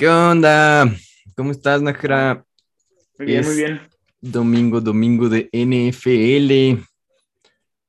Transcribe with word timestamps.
¿Qué 0.00 0.08
onda? 0.08 0.90
¿Cómo 1.36 1.50
estás, 1.50 1.82
Najra? 1.82 2.42
Muy 3.18 3.26
bien, 3.26 3.40
Es 3.40 3.46
muy 3.48 3.56
bien. 3.56 3.80
Domingo, 4.18 4.80
domingo 4.80 5.28
de 5.28 5.50
NFL. 5.52 6.82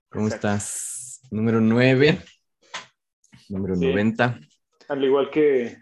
¿Cómo 0.10 0.26
Exacto. 0.26 0.48
estás? 0.50 1.22
Número 1.32 1.62
9. 1.62 2.20
Número 3.48 3.76
Sí. 3.78 3.86
90. 3.88 4.42
Al 4.90 5.06
igual 5.06 5.30
que 5.32 5.78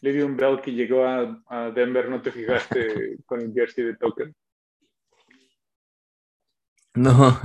Livion 0.00 0.36
Bell 0.36 0.60
que 0.60 0.70
llegó 0.70 1.04
a, 1.04 1.42
a 1.48 1.70
Denver, 1.72 2.08
¿no 2.08 2.22
te 2.22 2.30
fijaste 2.30 3.16
con 3.26 3.40
el 3.40 3.52
jersey 3.52 3.84
de 3.84 3.96
Tucker? 3.96 4.32
No, 6.94 7.36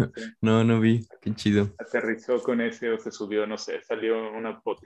no, 0.42 0.64
no 0.64 0.80
vi. 0.80 1.04
Qué 1.20 1.34
chido. 1.34 1.74
Aterrizó 1.80 2.44
con 2.44 2.62
ese 2.62 2.92
o 2.92 3.00
se 3.00 3.10
subió, 3.10 3.48
no 3.48 3.58
sé, 3.58 3.82
salió 3.82 4.32
una 4.34 4.62
foto. 4.62 4.86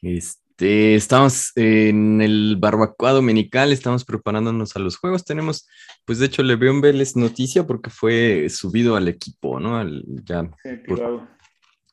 Este, 0.00 0.40
estamos 0.62 1.52
en 1.56 2.20
el 2.22 2.56
barbacoa 2.58 3.12
dominical, 3.12 3.72
estamos 3.72 4.04
preparándonos 4.04 4.74
a 4.76 4.78
los 4.80 4.96
juegos. 4.96 5.24
Tenemos, 5.24 5.68
pues 6.04 6.18
de 6.18 6.26
hecho, 6.26 6.42
Le'Veon 6.42 6.80
Bell 6.80 7.00
es 7.00 7.16
noticia 7.16 7.66
porque 7.66 7.90
fue 7.90 8.48
subido 8.48 8.96
al 8.96 9.08
equipo, 9.08 9.60
¿no? 9.60 9.76
Al- 9.76 10.04
ya 10.24 10.42
Sí, 10.62 10.70
Por- 10.86 11.28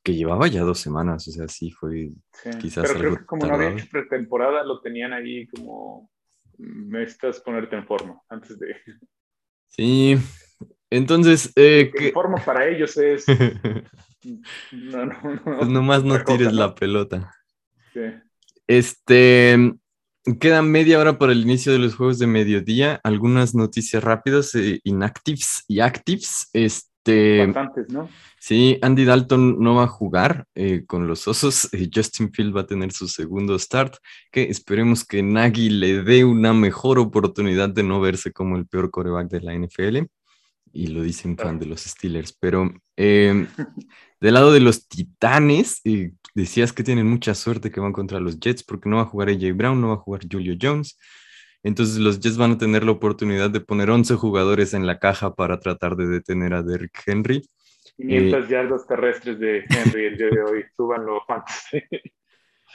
que 0.03 0.15
llevaba 0.15 0.47
ya 0.47 0.61
dos 0.61 0.79
semanas, 0.79 1.27
o 1.27 1.31
sea, 1.31 1.47
sí 1.47 1.71
fue. 1.71 2.11
Sí. 2.31 2.49
quizás 2.61 2.85
Pero 2.87 2.99
creo 2.99 3.17
que 3.17 3.25
como 3.25 3.45
no 3.45 3.55
había 3.55 3.69
hecho 3.71 3.85
pretemporada, 3.91 4.63
lo 4.63 4.79
tenían 4.81 5.11
ahí 5.13 5.45
como 5.47 6.09
necesitas 6.57 7.39
ponerte 7.41 7.75
en 7.75 7.85
forma 7.85 8.21
antes 8.29 8.57
de. 8.59 8.75
Sí. 9.67 10.17
Entonces, 10.89 11.51
eh, 11.55 11.81
En 11.81 11.91
¿qué- 11.91 12.11
forma 12.11 12.37
para 12.43 12.67
ellos 12.67 12.95
es. 12.97 13.25
No, 14.71 15.05
no, 15.05 15.21
no. 15.23 15.57
pues 15.59 15.69
nomás 15.69 16.03
no 16.03 16.15
cosa, 16.21 16.25
tires 16.37 16.53
la 16.53 16.75
pelota. 16.75 17.31
Sí. 17.93 18.01
Este, 18.69 19.73
queda 20.39 20.61
media 20.61 20.99
hora 20.99 21.17
para 21.17 21.31
el 21.31 21.41
inicio 21.41 21.71
de 21.71 21.79
los 21.79 21.95
juegos 21.95 22.19
de 22.19 22.27
mediodía. 22.27 23.01
Algunas 23.03 23.55
noticias 23.55 24.03
rápidas, 24.03 24.53
eh, 24.53 24.79
inactives 24.83 25.63
y 25.67 25.79
actives. 25.79 26.51
Este, 26.53 27.47
Bastantes, 27.47 27.89
¿no? 27.89 28.07
sí, 28.39 28.77
Andy 28.83 29.05
Dalton 29.05 29.59
no 29.59 29.73
va 29.73 29.85
a 29.85 29.87
jugar 29.87 30.45
eh, 30.53 30.83
con 30.85 31.07
los 31.07 31.27
osos. 31.27 31.67
eh, 31.73 31.89
Justin 31.91 32.31
Field 32.31 32.55
va 32.55 32.61
a 32.61 32.67
tener 32.67 32.91
su 32.91 33.07
segundo 33.07 33.57
start. 33.57 33.95
Que 34.31 34.43
esperemos 34.43 35.03
que 35.03 35.23
Nagy 35.23 35.71
le 35.71 36.03
dé 36.03 36.23
una 36.23 36.53
mejor 36.53 36.99
oportunidad 36.99 37.69
de 37.69 37.81
no 37.81 37.99
verse 37.99 38.31
como 38.31 38.55
el 38.55 38.67
peor 38.67 38.91
coreback 38.91 39.29
de 39.29 39.41
la 39.41 39.55
NFL. 39.55 40.05
Y 40.73 40.87
lo 40.87 41.01
dice 41.01 41.27
un 41.27 41.37
fan 41.37 41.57
de 41.57 41.65
los 41.65 41.81
Steelers. 41.81 42.37
Pero 42.39 42.71
eh, 42.95 43.47
del 44.21 44.33
lado 44.33 44.51
de 44.51 44.59
los 44.59 44.87
Titanes, 44.87 45.81
eh, 45.85 46.11
decías 46.35 46.73
que 46.73 46.83
tienen 46.83 47.07
mucha 47.07 47.33
suerte 47.35 47.71
que 47.71 47.79
van 47.79 47.93
contra 47.93 48.19
los 48.19 48.39
Jets 48.39 48.63
porque 48.63 48.89
no 48.89 48.97
va 48.97 49.03
a 49.03 49.05
jugar 49.05 49.29
AJ 49.29 49.53
Brown, 49.55 49.79
no 49.79 49.89
va 49.89 49.93
a 49.95 49.97
jugar 49.97 50.21
Julio 50.29 50.55
Jones. 50.59 50.97
Entonces 51.63 51.97
los 51.97 52.19
Jets 52.19 52.37
van 52.37 52.51
a 52.51 52.57
tener 52.57 52.83
la 52.83 52.91
oportunidad 52.91 53.49
de 53.49 53.59
poner 53.59 53.89
11 53.89 54.15
jugadores 54.15 54.73
en 54.73 54.85
la 54.87 54.99
caja 54.99 55.35
para 55.35 55.59
tratar 55.59 55.95
de 55.95 56.07
detener 56.07 56.53
a 56.53 56.63
Derrick 56.63 57.01
Henry. 57.05 57.47
500 57.97 58.49
yardas 58.49 58.87
terrestres 58.87 59.39
de 59.39 59.65
Henry 59.69 60.05
el 60.05 60.17
día 60.17 60.29
de 60.29 60.41
hoy. 60.41 60.63
Súbanlo, 60.77 61.21
fantasy. 61.27 61.83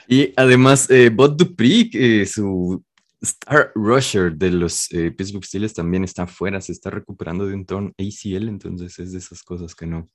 Y 0.07 0.33
además, 0.35 0.89
eh, 0.91 1.09
Bot 1.09 1.35
Dupree, 1.35 1.89
eh, 1.93 2.25
su 2.27 2.83
star 3.21 3.71
rusher 3.73 4.33
de 4.33 4.51
los 4.51 4.91
eh, 4.91 5.11
Pittsburgh 5.11 5.43
Steelers, 5.43 5.73
también 5.73 6.03
está 6.03 6.27
fuera, 6.27 6.61
se 6.61 6.73
está 6.73 6.91
recuperando 6.91 7.47
de 7.47 7.55
un 7.55 7.65
torn 7.65 7.93
ACL, 7.97 8.49
entonces 8.49 8.99
es 8.99 9.13
de 9.13 9.17
esas 9.17 9.41
cosas 9.41 9.73
que 9.73 9.87
no, 9.87 10.07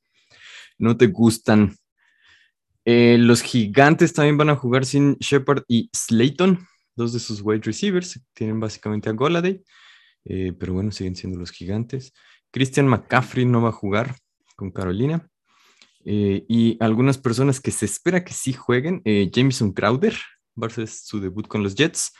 no 0.80 0.96
te 0.96 1.06
gustan. 1.06 1.76
Eh, 2.84 3.18
los 3.18 3.42
gigantes 3.42 4.12
también 4.12 4.38
van 4.38 4.50
a 4.50 4.56
jugar 4.56 4.84
sin 4.84 5.16
Shepard 5.20 5.62
y 5.68 5.90
Slayton, 5.94 6.66
dos 6.96 7.12
de 7.12 7.20
sus 7.20 7.42
wide 7.42 7.62
receivers. 7.62 8.20
Tienen 8.32 8.58
básicamente 8.58 9.08
a 9.08 9.12
Goladay, 9.12 9.62
eh, 10.24 10.52
pero 10.58 10.72
bueno, 10.72 10.90
siguen 10.90 11.14
siendo 11.14 11.38
los 11.38 11.50
gigantes. 11.50 12.12
Christian 12.50 12.88
McCaffrey 12.88 13.44
no 13.44 13.62
va 13.62 13.68
a 13.68 13.72
jugar 13.72 14.16
con 14.56 14.70
Carolina. 14.70 15.28
Eh, 16.04 16.46
y 16.48 16.78
algunas 16.80 17.18
personas 17.18 17.60
que 17.60 17.70
se 17.70 17.84
espera 17.84 18.24
que 18.24 18.32
sí 18.32 18.54
jueguen, 18.54 19.02
Jameson 19.04 19.72
Crowder, 19.72 20.16
va 20.60 20.66
a 20.66 20.86
su 20.86 21.20
debut 21.20 21.46
con 21.46 21.62
los 21.62 21.74
Jets. 21.74 22.12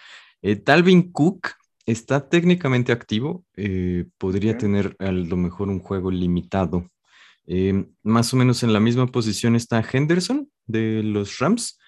Talvin 0.65 1.11
Cook 1.11 1.53
está 1.87 2.29
técnicamente 2.29 2.93
activo, 2.93 3.45
podría 4.19 4.57
tener 4.59 4.97
a 4.99 5.11
lo 5.11 5.37
mejor 5.39 5.69
un 5.71 5.81
juego 5.81 6.11
limitado. 6.11 6.91
Eh, 7.53 7.85
más 8.05 8.33
o 8.33 8.37
menos 8.37 8.63
en 8.63 8.73
la 8.73 8.79
misma 8.79 9.09
posición 9.09 9.57
está 9.57 9.83
Henderson 9.93 10.49
de 10.67 11.03
los 11.03 11.39
Rams, 11.41 11.81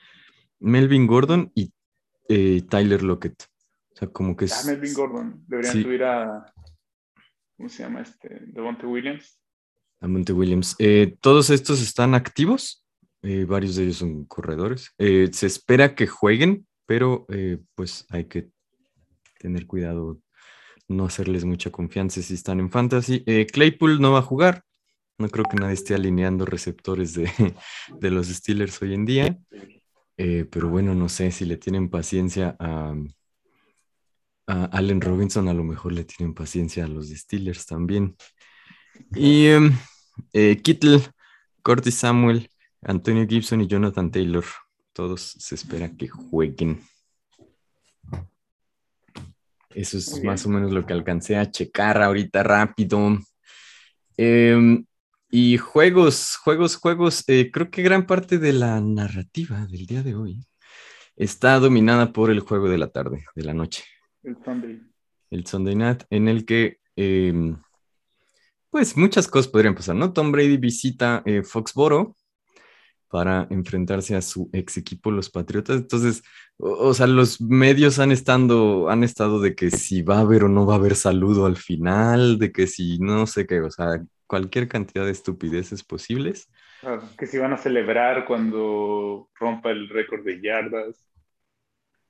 Melvin 0.59 1.07
Gordon 1.07 1.53
y 1.55 1.73
eh, 2.29 2.63
Tyler 2.69 3.05
Lockett. 3.05 3.45
O 3.93 3.97
sea, 3.97 4.09
como 4.09 4.35
que 4.37 4.47
Ah, 4.47 4.49
es... 4.49 4.67
Melvin 4.67 4.93
Gordon. 4.95 5.45
Deberían 5.47 5.73
Sí. 5.73 5.83
subir 5.85 6.03
a. 6.03 6.53
¿Cómo 7.57 7.69
se 7.69 7.85
llama 7.85 8.01
este? 8.01 8.41
Devonte 8.49 8.87
Williams. 8.87 9.39
a 10.01 10.09
Monte 10.09 10.33
Williams. 10.33 10.75
Eh, 10.81 11.17
todos 11.21 11.49
estos 11.51 11.81
están 11.81 12.17
activos, 12.17 12.85
varios 13.47 13.77
de 13.77 13.85
ellos 13.85 13.99
son 13.99 14.25
corredores. 14.25 14.91
Se 14.99 15.47
espera 15.47 15.95
que 15.95 16.09
jueguen, 16.09 16.67
pero 16.87 17.25
pues 17.77 18.05
hay 18.11 18.25
que 18.25 18.49
tener 19.39 19.69
cuidado, 19.69 20.21
no 20.89 21.05
hacerles 21.05 21.45
mucha 21.45 21.71
confianza 21.71 22.21
si 22.21 22.35
están 22.35 22.59
en 22.59 22.69
fantasy. 22.73 23.25
Claypool 23.53 24.01
no 24.01 24.11
va 24.11 24.19
a 24.19 24.23
jugar. 24.23 24.65
No 25.23 25.29
creo 25.29 25.45
que 25.45 25.57
nadie 25.57 25.75
esté 25.75 25.95
alineando 25.95 26.45
receptores 26.45 27.15
de, 27.15 27.31
de 28.01 28.11
los 28.11 28.27
Steelers 28.27 28.83
hoy 28.83 28.95
en 28.95 29.07
día. 29.07 29.39
Eh, 30.17 30.47
pero 30.51 30.69
bueno, 30.69 30.97
no 30.97 31.09
sé 31.09 31.31
si 31.31 31.45
le 31.45 31.57
tienen 31.59 31.89
paciencia 31.89 32.57
a, 32.59 32.93
a 34.49 34.65
Allen 34.65 35.01
Robinson, 35.01 35.47
a 35.47 35.55
lo 35.55 35.63
mejor 35.63 35.93
le 35.93 36.05
tienen 36.05 36.35
paciencia 36.35 36.85
a 36.85 36.89
los 36.89 37.09
Steelers 37.09 37.67
también. 37.67 38.17
Y 39.15 39.47
em, 39.47 39.73
eh, 40.33 40.61
Kittle, 40.61 41.01
Curtis 41.63 41.95
Samuel, 41.95 42.51
Antonio 42.83 43.25
Gibson 43.25 43.61
y 43.61 43.69
Jonathan 43.69 44.11
Taylor, 44.11 44.45
todos 44.93 45.37
se 45.39 45.55
espera 45.55 45.89
que 45.97 46.09
jueguen. 46.09 46.81
Eso 49.71 49.99
es 49.99 50.21
más 50.25 50.45
o 50.47 50.49
menos 50.49 50.73
lo 50.73 50.85
que 50.85 50.93
alcancé 50.93 51.37
a 51.37 51.49
checar 51.49 52.03
ahorita 52.03 52.43
rápido. 52.43 53.19
Em, 54.17 54.85
y 55.35 55.57
juegos, 55.57 56.37
juegos, 56.37 56.77
juegos. 56.77 57.25
eh, 57.27 57.51
creo 57.51 57.71
que 57.71 57.83
gran 57.83 58.07
parte 58.07 58.39
de 58.39 58.53
la 58.53 58.79
narrativa 58.83 59.67
del 59.67 59.87
día 59.87 60.03
de 60.03 60.15
hoy 60.15 60.47
está 61.17 61.59
dominada 61.59 62.13
por 62.13 62.31
el 62.31 62.41
juego 62.41 62.69
de 62.69 62.77
la 62.77 62.91
tarde, 62.91 63.25
de 63.35 63.43
la 63.43 63.55
noche 63.55 63.83
El 64.23 64.37
Sunday. 64.45 64.83
el 65.31 65.47
Sunday 65.47 65.75
Night, 65.75 66.03
en 66.11 66.29
el 66.29 66.45
que, 66.45 66.81
eh, 66.97 67.33
pues, 68.69 68.95
muchas 68.95 69.27
cosas 69.27 69.51
podrían 69.51 69.75
pasar, 69.75 69.97
¿no? 69.97 70.13
Tom 70.13 70.33
Brady 70.33 70.59
visita 70.59 71.23
eh, 71.25 71.43
Foxboro 71.43 72.15
para 73.09 73.47
enfrentarse 73.49 74.15
a 74.15 74.21
su 74.21 74.51
ex 74.53 74.77
equipo, 74.77 75.11
los 75.11 75.31
Patriotas. 75.31 75.77
Entonces, 75.77 76.23
o, 76.59 76.89
o 76.89 76.95
sea, 76.95 77.07
los 77.07 77.41
medios 77.41 77.99
han, 77.99 78.13
estando, 78.13 78.91
han 78.91 79.03
estado 79.03 79.41
de 79.41 79.55
que 79.55 79.71
si 79.71 80.03
va 80.03 80.19
a 80.19 80.21
haber 80.21 80.45
o 80.45 80.49
no 80.51 80.67
va 80.67 80.75
a 80.75 80.77
haber 80.77 80.95
saludo 80.95 81.47
al 81.47 81.57
final, 81.57 82.39
de 82.39 82.53
que 82.53 82.67
si 82.67 82.99
no 82.99 83.27
sé 83.27 83.47
qué, 83.47 83.63
o 83.63 83.71
sea, 83.71 84.03
cualquier 84.33 84.67
cantidad 84.67 85.05
de 85.05 85.11
estupideces 85.13 85.85
posibles. 85.85 86.49
Claro, 86.81 87.03
que 87.19 87.27
si 87.27 87.37
van 87.39 87.53
a 87.53 87.59
celebrar 87.59 88.25
cuando 88.25 89.29
rompa 89.39 89.71
el 89.71 89.89
récord 89.91 90.25
de 90.25 90.41
yardas, 90.41 91.07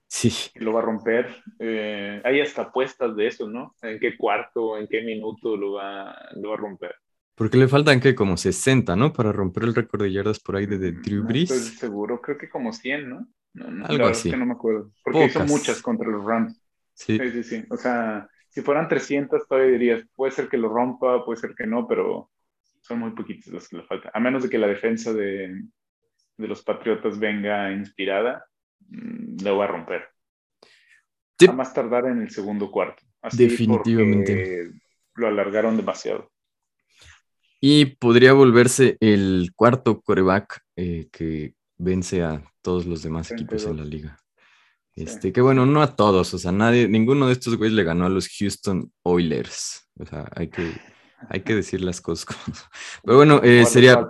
Sí, 0.09 0.31
lo 0.55 0.73
va 0.73 0.81
a 0.81 0.83
romper. 0.85 1.43
Eh, 1.59 2.21
hay 2.25 2.41
hasta 2.41 2.63
apuestas 2.63 3.17
de 3.17 3.27
eso, 3.27 3.49
¿no? 3.49 3.75
¿En 3.83 3.99
qué 3.99 4.17
cuarto, 4.17 4.79
en 4.79 4.87
qué 4.87 5.03
minuto 5.03 5.57
lo 5.57 5.73
va, 5.73 6.15
lo 6.37 6.51
va 6.51 6.55
a 6.55 6.59
romper? 6.59 6.95
porque 7.35 7.57
le 7.57 7.67
faltan 7.69 8.01
que 8.01 8.15
como 8.15 8.37
60, 8.37 8.95
¿no? 8.95 9.13
Para 9.13 9.33
romper 9.33 9.65
el 9.65 9.75
récord 9.75 10.03
de 10.03 10.13
yardas 10.13 10.39
por 10.39 10.57
ahí 10.57 10.67
de, 10.67 10.79
de 10.79 10.93
Drew 10.93 11.23
No 11.23 11.29
Brees. 11.29 11.51
estoy 11.51 11.77
seguro, 11.77 12.21
creo 12.21 12.39
que 12.39 12.49
como 12.49 12.73
100, 12.73 13.09
¿no? 13.09 13.27
no, 13.55 13.71
no 13.71 13.87
Algo 13.87 14.07
así. 14.07 14.29
Es 14.29 14.35
que 14.35 14.39
no 14.39 14.47
me 14.47 14.53
acuerdo. 14.53 14.93
Porque 15.03 15.25
hizo 15.25 15.39
Pocas. 15.41 15.51
muchas 15.51 15.83
contra 15.83 16.09
los 16.09 16.25
Rams. 16.25 16.63
Sí. 16.95 17.19
Sí, 17.19 17.31
sí, 17.31 17.43
sí. 17.43 17.65
O 17.71 17.77
sea, 17.77 18.29
si 18.53 18.61
fueran 18.61 18.87
300, 18.87 19.49
todavía 19.49 19.73
dirías, 19.73 20.05
puede 20.15 20.31
ser 20.31 20.49
que 20.49 20.59
lo 20.59 20.69
rompa, 20.69 21.25
puede 21.25 21.41
ser 21.41 21.55
que 21.57 21.67
no, 21.67 21.89
pero 21.89 22.31
son 22.83 22.99
muy 22.99 23.13
poquitos 23.13 23.51
los 23.51 23.67
que 23.67 23.79
le 23.79 23.85
faltan. 23.85 24.11
A 24.13 24.21
menos 24.21 24.43
de 24.43 24.51
que 24.51 24.59
la 24.59 24.67
defensa 24.67 25.15
de, 25.15 25.63
de 26.37 26.49
los 26.49 26.63
Patriotas 26.63 27.19
venga 27.19 27.73
inspirada, 27.73 28.45
mm, 28.89 29.43
lo 29.43 29.57
va 29.57 29.65
a 29.65 29.69
romper. 29.69 30.03
A 31.49 31.53
más 31.53 31.73
tardar 31.73 32.05
en 32.05 32.21
el 32.21 32.31
segundo 32.31 32.71
cuarto. 32.71 33.03
Así 33.23 33.49
Definitivamente. 33.49 34.71
Lo 35.15 35.29
alargaron 35.29 35.79
demasiado. 35.79 36.31
Y 37.59 37.87
podría 37.87 38.35
volverse 38.35 38.99
el 39.01 39.53
cuarto 39.57 40.03
coreback 40.03 40.61
eh, 40.77 41.09
que 41.11 41.55
vence 41.79 42.23
a 42.23 42.45
todos 42.61 42.85
los 42.85 43.03
demás 43.03 43.31
equipos 43.31 43.65
en 43.65 43.79
la 43.79 43.85
32. 43.85 44.22
Sí. 44.94 45.05
Este, 45.05 45.33
que 45.33 45.41
bueno, 45.41 45.65
no 45.67 45.83
a 45.83 45.97
todos, 45.97 46.35
o 46.35 46.39
sea, 46.39 46.53
nadie, 46.53 46.89
ninguno 46.89 47.27
de 47.27 47.33
estos 47.33 47.56
güeyes 47.56 47.75
le 47.75 47.85
ganó 47.85 48.06
a 48.06 48.11
los 48.11 48.29
Houston 48.29 48.93
Oilers. 49.03 49.89
O 49.99 50.06
sea, 50.06 50.29
hay 50.35 50.49
que, 50.49 50.73
hay 51.29 51.41
que 51.41 51.55
decir 51.55 51.81
las 51.81 52.00
cosas 52.00 52.27
como. 52.27 52.41
Pero 53.05 53.17
bueno, 53.17 53.41
eh, 53.43 53.65
sería. 53.65 54.06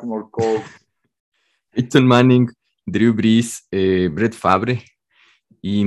Peyton 1.70 2.06
Manning, 2.06 2.50
Drew 2.84 3.14
Brees, 3.14 3.66
eh, 3.70 4.10
Brett 4.12 4.34
Favre 4.34 4.84
y 5.62 5.86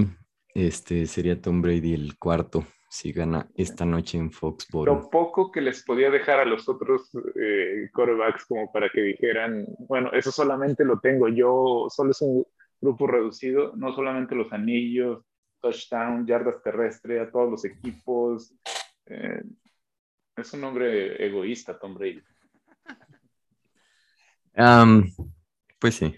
este 0.53 1.05
sería 1.05 1.39
Tom 1.39 1.61
Brady 1.61 1.93
el 1.93 2.17
cuarto 2.17 2.65
si 2.89 3.11
gana 3.11 3.49
esta 3.55 3.85
noche 3.85 4.17
en 4.17 4.31
Foxborough. 4.31 5.03
Lo 5.03 5.09
poco 5.09 5.51
que 5.51 5.59
les 5.59 5.83
podía 5.83 6.09
dejar 6.09 6.39
a 6.39 6.45
los 6.45 6.69
otros 6.69 7.11
eh, 7.35 7.89
quarterbacks 7.93 8.45
como 8.45 8.71
para 8.71 8.89
que 8.89 9.01
dijeran, 9.01 9.65
bueno, 9.79 10.11
eso 10.13 10.31
solamente 10.31 10.85
lo 10.85 10.99
tengo 10.99 11.27
yo, 11.27 11.87
solo 11.89 12.11
es 12.11 12.21
un 12.21 12.45
grupo 12.85 13.07
reducido, 13.07 13.73
no 13.75 13.93
solamente 13.93 14.35
los 14.35 14.51
anillos, 14.53 15.23
touchdown, 15.59 16.25
yardas 16.25 16.61
terrestres, 16.61 17.21
a 17.21 17.31
todos 17.31 17.49
los 17.49 17.65
equipos. 17.65 18.53
Eh, 19.07 19.41
es 20.37 20.53
un 20.53 20.63
hombre 20.63 21.25
egoísta, 21.25 21.77
Tom 21.77 21.95
Brady. 21.95 22.21
pues 25.79 25.95
sí. 25.95 26.15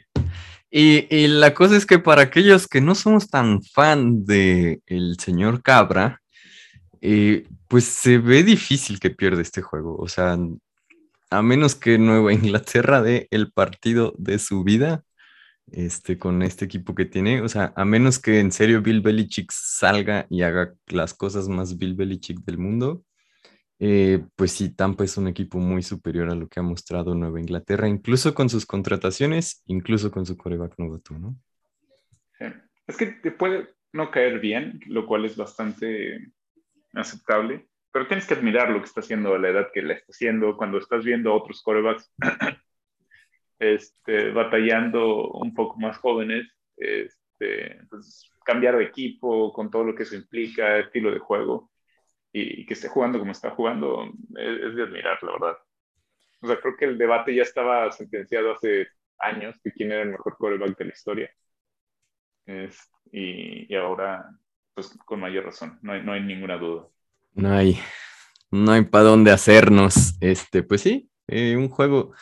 Y, 0.70 1.28
la 1.28 1.54
cosa 1.54 1.78
es 1.78 1.86
que 1.86 1.98
para 1.98 2.24
aquellos 2.24 2.68
que 2.68 2.82
no 2.82 2.94
somos 2.94 3.30
tan 3.30 3.64
fan 3.64 4.26
del 4.26 4.82
el 4.86 5.18
señor 5.18 5.62
Cabra, 5.62 6.22
eh, 7.00 7.48
pues 7.70 7.86
se 7.86 8.18
ve 8.18 8.44
difícil 8.44 9.00
que 9.00 9.10
pierda 9.10 9.42
este 9.42 9.62
juego. 9.62 9.96
O 9.98 10.10
sea, 10.10 10.38
a 11.30 11.42
menos 11.42 11.76
que 11.76 11.98
Nueva 11.98 12.34
Inglaterra 12.34 13.02
dé 13.02 13.28
el 13.32 13.52
partido 13.52 14.14
de 14.18 14.40
su 14.40 14.64
vida 14.64 15.04
este, 15.72 16.18
con 16.18 16.42
este 16.42 16.66
equipo 16.66 16.96
que 16.96 17.06
tiene. 17.06 17.42
O 17.42 17.50
sea, 17.50 17.74
a 17.76 17.86
menos 17.86 18.20
que 18.20 18.40
en 18.40 18.52
serio 18.52 18.82
Bill 18.82 19.02
Belichick 19.02 19.52
salga 19.52 20.26
y 20.30 20.42
haga 20.42 20.74
las 20.88 21.14
cosas 21.14 21.48
más 21.48 21.78
Bill 21.78 21.96
Belichick 21.96 22.40
del 22.40 22.58
mundo, 22.58 23.04
eh, 23.80 24.26
pues 24.36 24.54
sí, 24.54 24.74
Tampa 24.74 25.04
es 25.04 25.18
un 25.18 25.28
equipo 25.28 25.60
muy 25.60 25.84
superior 25.84 26.30
a 26.30 26.36
lo 26.36 26.48
que 26.48 26.60
ha 26.60 26.64
mostrado 26.64 27.14
Nueva 27.14 27.40
Inglaterra, 27.40 27.88
incluso 27.88 28.34
con 28.34 28.50
sus 28.50 28.66
contrataciones, 28.66 29.62
incluso 29.68 30.10
con 30.12 30.26
su 30.26 30.36
coreback 30.36 30.74
novato, 30.78 31.18
¿no? 31.20 31.36
Es 32.88 32.96
que 32.96 33.08
te 33.08 33.32
puede 33.32 33.70
no 33.92 34.12
caer 34.12 34.40
bien, 34.40 34.80
lo 34.88 35.06
cual 35.06 35.26
es 35.26 35.36
bastante 35.36 36.32
aceptable, 36.94 37.68
pero 37.92 38.08
tienes 38.08 38.26
que 38.26 38.34
admirar 38.34 38.70
lo 38.70 38.80
que 38.80 38.86
está 38.86 39.02
haciendo 39.02 39.36
a 39.36 39.40
la 39.40 39.50
edad 39.50 39.68
que 39.74 39.82
le 39.82 39.94
está 39.96 40.12
haciendo, 40.12 40.56
cuando 40.58 40.78
estás 40.78 41.04
viendo 41.04 41.32
a 41.32 41.36
otros 41.36 41.62
corebacks 41.62 42.12
este, 43.60 44.32
batallando 44.32 45.30
un 45.32 45.54
poco 45.54 45.80
más 45.80 45.98
jóvenes, 45.98 46.48
este, 46.76 47.82
pues, 47.90 48.32
cambiar 48.46 48.78
de 48.78 48.86
equipo 48.86 49.52
con 49.52 49.70
todo 49.70 49.84
lo 49.84 49.96
que 49.96 50.04
eso 50.04 50.16
implica, 50.16 50.78
estilo 50.80 51.12
de 51.12 51.20
juego 51.20 51.72
y, 52.32 52.66
que 52.66 52.74
esté 52.74 52.88
jugando 52.88 53.20
como 53.20 53.32
está 53.32 53.52
jugando, 53.52 54.06
es, 54.36 54.76
de 54.76 54.84
admirar, 54.84 55.22
la 55.24 55.32
verdad. 55.34 55.58
O 56.42 56.48
sea, 56.48 56.60
creo 56.60 56.78
que 56.78 56.86
el 56.86 56.98
debate 56.98 57.36
ya 57.36 57.44
estaba 57.44 57.92
sentenciado 57.92 58.54
hace 58.54 58.88
años 59.20 59.56
de 59.64 59.72
quién 59.74 59.92
era 59.92 60.04
el 60.04 60.12
mejor 60.12 60.38
quarterback 60.38 60.78
de 60.78 60.86
la 60.86 60.92
historia. 60.92 61.32
y, 63.12 63.74
y, 63.74 63.76
ahora, 63.76 64.30
pues 64.74 64.96
con 65.06 65.20
mayor 65.20 65.46
razón, 65.46 65.80
no 65.82 65.94
hay, 65.94 66.04
no 66.04 66.14
hay 66.14 66.22
ninguna 66.22 66.58
duda. 66.58 66.88
No 67.34 67.52
hay, 67.52 67.80
no 68.52 68.72
hay 68.72 68.84
para 68.84 69.06
dónde 69.06 69.32
hacernos. 69.32 70.16
Este, 70.22 70.64
pues 70.64 70.82
sí, 70.82 71.10
eh, 71.28 71.56
un 71.58 71.70
juego 71.70 72.14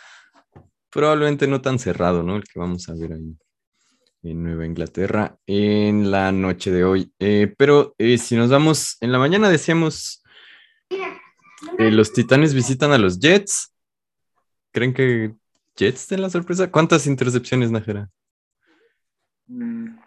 probablemente 0.95 1.45
no 1.45 1.59
tan 1.59 1.77
cerrado, 1.77 2.24
¿no? 2.24 2.38
El 2.38 2.45
que 2.45 2.57
vamos 2.57 2.88
a 2.88 2.94
ver 2.94 3.12
ahí 3.12 3.38
en 4.24 4.44
Nueva 4.44 4.65
Inglaterra 4.65 5.38
en 5.45 6.09
la 6.09 6.31
noche 6.31 6.71
de 6.71 6.86
hoy. 6.86 7.12
Eh, 7.19 7.53
pero 7.57 7.94
eh, 7.97 8.18
si 8.18 8.38
nos 8.38 8.50
vamos, 8.50 8.95
en 9.01 9.12
la 9.12 9.19
mañana 9.19 9.50
decíamos, 9.50 10.24
eh, 11.77 11.92
los 11.92 12.13
Titanes 12.13 12.53
visitan 12.53 12.94
a 12.94 12.97
los 12.97 13.19
Jets. 13.19 13.75
¿Creen 14.71 14.94
que 14.94 15.33
Jets 15.75 16.07
den 16.07 16.21
la 16.21 16.30
sorpresa? 16.30 16.71
¿Cuántas 16.71 17.07
intercepciones, 17.07 17.71
Najera? 17.71 18.09
Mm, 19.47 19.97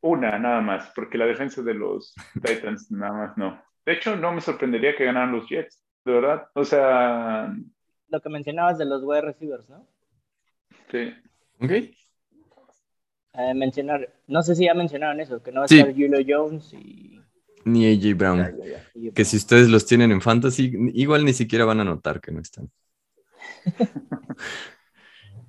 una, 0.00 0.38
nada 0.38 0.62
más, 0.62 0.90
porque 0.94 1.18
la 1.18 1.26
defensa 1.26 1.60
de 1.60 1.74
los 1.74 2.14
Titans 2.42 2.90
nada 2.90 3.12
más 3.12 3.36
no. 3.36 3.62
De 3.84 3.92
hecho, 3.92 4.16
no 4.16 4.32
me 4.32 4.40
sorprendería 4.40 4.96
que 4.96 5.04
ganaran 5.04 5.32
los 5.32 5.46
Jets, 5.50 5.84
de 6.02 6.12
verdad. 6.12 6.48
O 6.54 6.64
sea... 6.64 7.54
Lo 8.08 8.20
que 8.20 8.28
mencionabas 8.28 8.78
de 8.78 8.84
los 8.84 9.02
wide 9.02 9.22
receivers, 9.22 9.68
¿no? 9.68 9.86
Sí. 10.90 11.12
Ok. 11.60 11.70
Eh, 13.38 13.54
mencionar, 13.54 14.14
no 14.26 14.42
sé 14.42 14.54
si 14.54 14.64
ya 14.64 14.74
mencionaron 14.74 15.20
eso, 15.20 15.42
que 15.42 15.52
no 15.52 15.60
va 15.60 15.64
a 15.64 15.66
estar 15.66 15.92
Julio 15.92 16.18
Jones 16.26 16.72
y... 16.72 17.20
Ni 17.64 17.84
AJ 17.86 18.16
Brown. 18.16 18.56
Que 19.14 19.24
si 19.24 19.36
ustedes 19.36 19.68
los 19.68 19.84
tienen 19.86 20.12
en 20.12 20.22
fantasy, 20.22 20.72
igual 20.94 21.24
ni 21.24 21.32
siquiera 21.32 21.64
van 21.64 21.80
a 21.80 21.84
notar 21.84 22.20
que 22.20 22.30
no 22.30 22.40
están. 22.40 22.70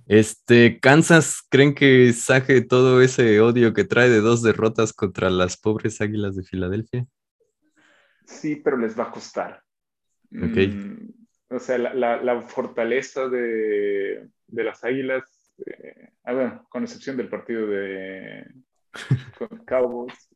este, 0.07 0.79
Kansas, 0.79 1.43
¿creen 1.47 1.75
que 1.75 2.11
saque 2.13 2.61
todo 2.61 3.01
ese 3.01 3.39
odio 3.39 3.73
que 3.73 3.85
trae 3.85 4.09
de 4.09 4.19
dos 4.19 4.41
derrotas 4.41 4.93
contra 4.93 5.29
las 5.29 5.57
pobres 5.57 6.01
águilas 6.01 6.35
de 6.35 6.43
Filadelfia? 6.43 7.05
Sí, 8.25 8.55
pero 8.57 8.77
les 8.77 8.97
va 8.99 9.03
a 9.03 9.11
costar. 9.11 9.63
Ok. 10.35 10.57
Mm, 10.57 11.16
o 11.49 11.59
sea, 11.59 11.77
la, 11.77 12.41
fortaleza 12.41 13.27
de, 13.27 14.27
de 14.47 14.63
las 14.63 14.83
águilas 14.83 15.37
este, 15.57 16.13
ah, 16.23 16.33
bueno, 16.33 16.65
con 16.69 16.83
excepción 16.83 17.17
del 17.17 17.29
partido 17.29 17.67
de 17.67 18.45
Cowboys, 19.67 20.29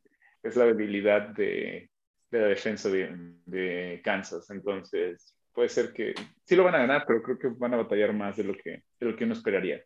es 0.44 0.56
la 0.56 0.66
debilidad 0.66 1.30
de, 1.30 1.90
la 2.32 2.48
defensa 2.48 2.90
de, 2.90 4.02
Kansas. 4.04 4.50
Entonces, 4.50 5.36
puede 5.54 5.70
ser 5.70 5.94
que 5.94 6.14
sí 6.44 6.56
lo 6.56 6.64
van 6.64 6.76
a 6.76 6.80
ganar, 6.80 7.06
pero 7.08 7.22
creo 7.22 7.38
que 7.38 7.48
van 7.50 7.74
a 7.74 7.78
batallar 7.78 8.14
más 8.14 8.38
de 8.38 8.44
lo 8.44 8.54
que, 8.54 8.84
de 9.00 9.06
lo 9.06 9.16
que 9.16 9.26
uno 9.26 9.34
esperaría. 9.34 9.84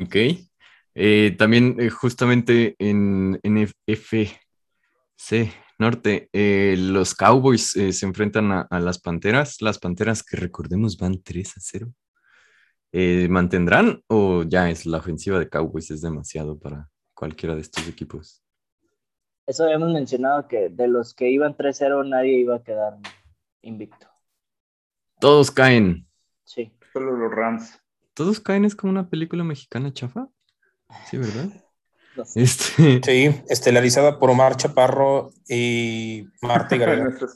Ok. 0.00 0.16
Eh, 0.98 1.36
también 1.36 1.76
eh, 1.78 1.90
justamente 1.90 2.74
en, 2.78 3.38
en 3.42 3.68
Norte, 5.78 6.28
eh, 6.32 6.76
los 6.78 7.14
Cowboys 7.14 7.70
se 7.70 8.06
enfrentan 8.06 8.50
a, 8.52 8.60
a, 8.62 8.80
las 8.80 8.98
Panteras, 8.98 9.60
las 9.60 9.78
Panteras 9.78 10.22
que 10.22 10.36
recordemos 10.36 10.96
van 10.96 11.22
3 11.22 11.56
a 11.56 11.60
0. 11.60 11.92
Eh, 12.98 13.28
¿mantendrán 13.28 14.02
o 14.06 14.42
ya 14.44 14.70
es 14.70 14.86
la 14.86 14.96
ofensiva 14.96 15.38
de 15.38 15.50
Cowboys 15.50 15.90
es 15.90 16.00
demasiado 16.00 16.58
para 16.58 16.88
cualquiera 17.14 17.54
de 17.54 17.60
estos 17.60 17.86
equipos? 17.88 18.42
Eso 19.46 19.64
habíamos 19.64 19.92
mencionado 19.92 20.48
que 20.48 20.70
de 20.70 20.88
los 20.88 21.12
que 21.12 21.30
iban 21.30 21.54
3-0 21.54 22.08
nadie 22.08 22.38
iba 22.38 22.56
a 22.56 22.62
quedar 22.62 22.98
invicto. 23.60 24.08
Todos 25.20 25.50
caen. 25.50 26.08
Sí. 26.44 26.72
Solo 26.92 27.16
los 27.16 27.30
Rams. 27.30 27.78
Todos 28.14 28.40
caen 28.40 28.64
es 28.64 28.74
como 28.74 28.92
una 28.92 29.10
película 29.10 29.44
mexicana 29.44 29.92
chafa. 29.92 30.28
Sí, 31.10 31.18
¿verdad? 31.18 31.50
Este... 32.34 33.00
Sí, 33.02 33.42
estelarizada 33.48 34.18
por 34.18 34.30
Omar 34.30 34.56
Chaparro 34.56 35.32
y 35.48 36.26
Marta 36.40 36.76
García. 36.76 37.04
Nuestro 37.04 37.28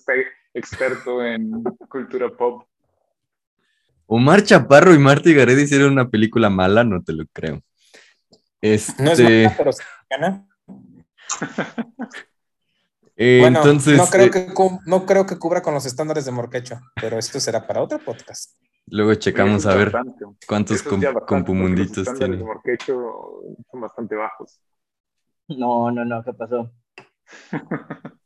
experto 0.54 1.24
en 1.24 1.62
cultura 1.88 2.28
pop. 2.30 2.64
Omar 4.06 4.42
Chaparro 4.42 4.94
y 4.94 4.98
Marta 4.98 5.30
Gareda 5.30 5.60
hicieron 5.60 5.92
una 5.92 6.08
película 6.08 6.50
mala, 6.50 6.82
no 6.82 7.02
te 7.02 7.12
lo 7.12 7.24
creo. 7.32 7.62
Este... 8.60 9.02
No 9.02 9.12
es 9.12 9.20
mala, 9.20 9.42
este, 9.42 9.54
pero 9.56 9.70
gana. 10.10 10.46
eh, 13.16 13.38
bueno, 13.40 13.58
entonces, 13.58 13.96
no 13.96 14.06
creo, 14.06 14.26
eh, 14.26 14.30
que, 14.30 14.52
no 14.86 15.06
creo 15.06 15.26
que 15.26 15.38
cubra 15.38 15.62
con 15.62 15.74
los 15.74 15.86
estándares 15.86 16.24
de 16.24 16.32
Morquecho, 16.32 16.80
pero 17.00 17.18
esto 17.18 17.38
será 17.38 17.66
para 17.66 17.82
otro 17.82 18.00
podcast. 18.00 18.56
Luego 18.90 19.14
checamos 19.14 19.66
a 19.66 19.74
ver 19.74 19.92
cuántos 20.46 20.82
compumunditos 20.82 22.12
tiene. 22.14 22.38
Son 22.40 23.80
bastante 23.80 24.16
bajos. 24.16 24.60
No, 25.48 25.90
no, 25.90 26.04
no, 26.04 26.22
¿qué 26.22 26.32
pasó? 26.32 26.70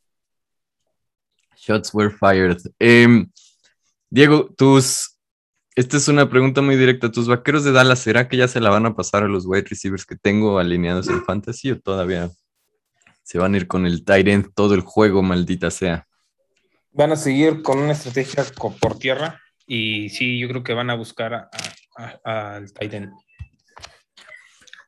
Shots 1.56 1.94
were 1.94 2.11
fired. 2.11 2.59
Em, 2.78 3.30
Diego, 4.11 4.50
tus 4.56 5.14
esta 5.76 5.97
es 5.97 6.06
una 6.09 6.30
pregunta 6.30 6.62
muy 6.62 6.76
directa. 6.76 7.11
¿Tus 7.11 7.26
vaqueros 7.26 7.64
de 7.64 7.73
Dallas, 7.73 7.99
será 7.99 8.28
que 8.28 8.37
ya 8.37 8.47
se 8.47 8.61
la 8.61 8.71
van 8.71 8.87
a 8.87 8.94
pasar 8.94 9.25
a 9.25 9.28
los 9.28 9.44
wide 9.44 9.66
receivers 9.68 10.06
que 10.06 10.16
tengo 10.16 10.59
alineados 10.59 11.09
en 11.09 11.25
fantasy 11.25 11.73
o 11.73 11.80
todavía 11.80 12.30
se 13.23 13.38
van 13.38 13.54
a 13.54 13.56
ir 13.56 13.66
con 13.66 13.85
el 13.85 14.04
tight 14.04 14.28
end 14.28 14.54
todo 14.54 14.75
el 14.75 14.83
juego, 14.83 15.23
maldita 15.23 15.71
sea? 15.71 16.06
Van 16.92 17.11
a 17.11 17.16
seguir 17.16 17.62
con 17.62 17.78
una 17.78 17.92
estrategia 17.92 18.44
por 18.80 18.99
tierra 18.99 19.40
y 19.66 20.09
sí, 20.11 20.38
yo 20.38 20.49
creo 20.49 20.62
que 20.62 20.75
van 20.75 20.90
a 20.90 20.94
buscar 20.94 21.49
al 22.25 22.73
tight 22.73 22.94
end 22.94 23.12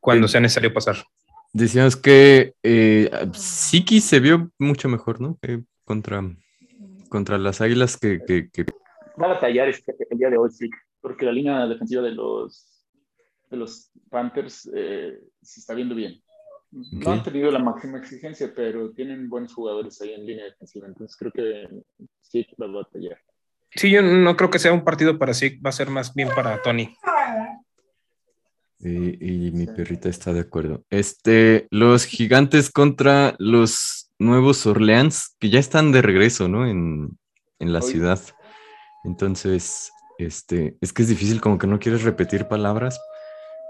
cuando 0.00 0.28
sea 0.28 0.40
necesario 0.40 0.73
pasar. 0.73 0.97
Decíamos 1.52 1.97
que 1.97 2.54
eh, 2.62 3.11
Siki 3.33 4.00
se 4.00 4.21
vio 4.21 4.50
mucho 4.59 4.88
mejor, 4.88 5.21
¿no? 5.21 5.38
contra, 5.85 6.23
contra 7.09 7.38
las 7.38 7.61
águilas 7.61 7.97
que 7.97 8.21
va 9.21 9.26
a 9.26 9.35
batallar 9.35 9.68
este, 9.68 9.95
el 10.11 10.18
día 10.18 10.30
de 10.30 10.38
hoy, 10.38 10.50
sí, 10.50 10.68
porque 11.00 11.25
la 11.25 11.33
línea 11.33 11.66
defensiva 11.66 12.02
de 12.02 12.12
los, 12.12 12.85
de 13.50 13.56
los 13.56 13.90
Panthers 14.11 14.71
eh, 14.75 15.18
se 15.42 15.61
está 15.61 15.75
viendo 15.75 15.95
bien. 15.95 16.23
No 16.71 17.12
han 17.12 17.23
tenido 17.23 17.50
la 17.50 17.59
máxima 17.59 17.99
exigencia, 17.99 18.52
pero 18.54 18.90
tienen 18.90 19.28
buenos 19.28 19.54
jugadores 19.54 20.00
ahí 20.02 20.12
en 20.12 20.26
línea 20.26 20.45
defensiva, 20.45 20.87
entonces 20.87 21.16
creo 21.16 21.33
que 21.33 21.68
sí 22.21 22.47
va 22.61 22.66
a 22.66 22.71
batallar. 22.71 23.18
Sí, 23.76 23.90
yo 23.90 24.02
no 24.02 24.37
creo 24.37 24.50
que 24.50 24.59
sea 24.59 24.73
un 24.73 24.85
partido 24.85 25.18
para 25.18 25.35
sí, 25.35 25.59
va 25.59 25.71
a 25.71 25.73
ser 25.73 25.90
más 25.90 26.14
bien 26.14 26.28
para 26.35 26.62
Tony. 26.62 26.97
Y, 28.78 29.47
y 29.49 29.50
mi 29.52 29.66
perrita 29.66 30.09
está 30.09 30.33
de 30.33 30.40
acuerdo. 30.40 30.85
Este, 30.90 31.66
los 31.71 32.04
gigantes 32.04 32.71
contra 32.71 33.35
los 33.38 34.12
nuevos 34.18 34.66
Orleans, 34.66 35.35
que 35.38 35.50
ya 35.50 35.59
están 35.59 35.92
de 35.92 36.02
regreso, 36.02 36.49
¿no? 36.49 36.66
En, 36.66 37.18
en 37.59 37.73
la 37.73 37.80
Hoy. 37.80 37.90
ciudad. 37.90 38.21
Entonces, 39.04 39.90
este, 40.18 40.76
es 40.80 40.92
que 40.92 41.02
es 41.02 41.09
difícil, 41.09 41.40
como 41.40 41.59
que 41.59 41.66
no 41.66 41.78
quieres 41.78 42.02
repetir 42.02 42.49
palabras. 42.49 43.00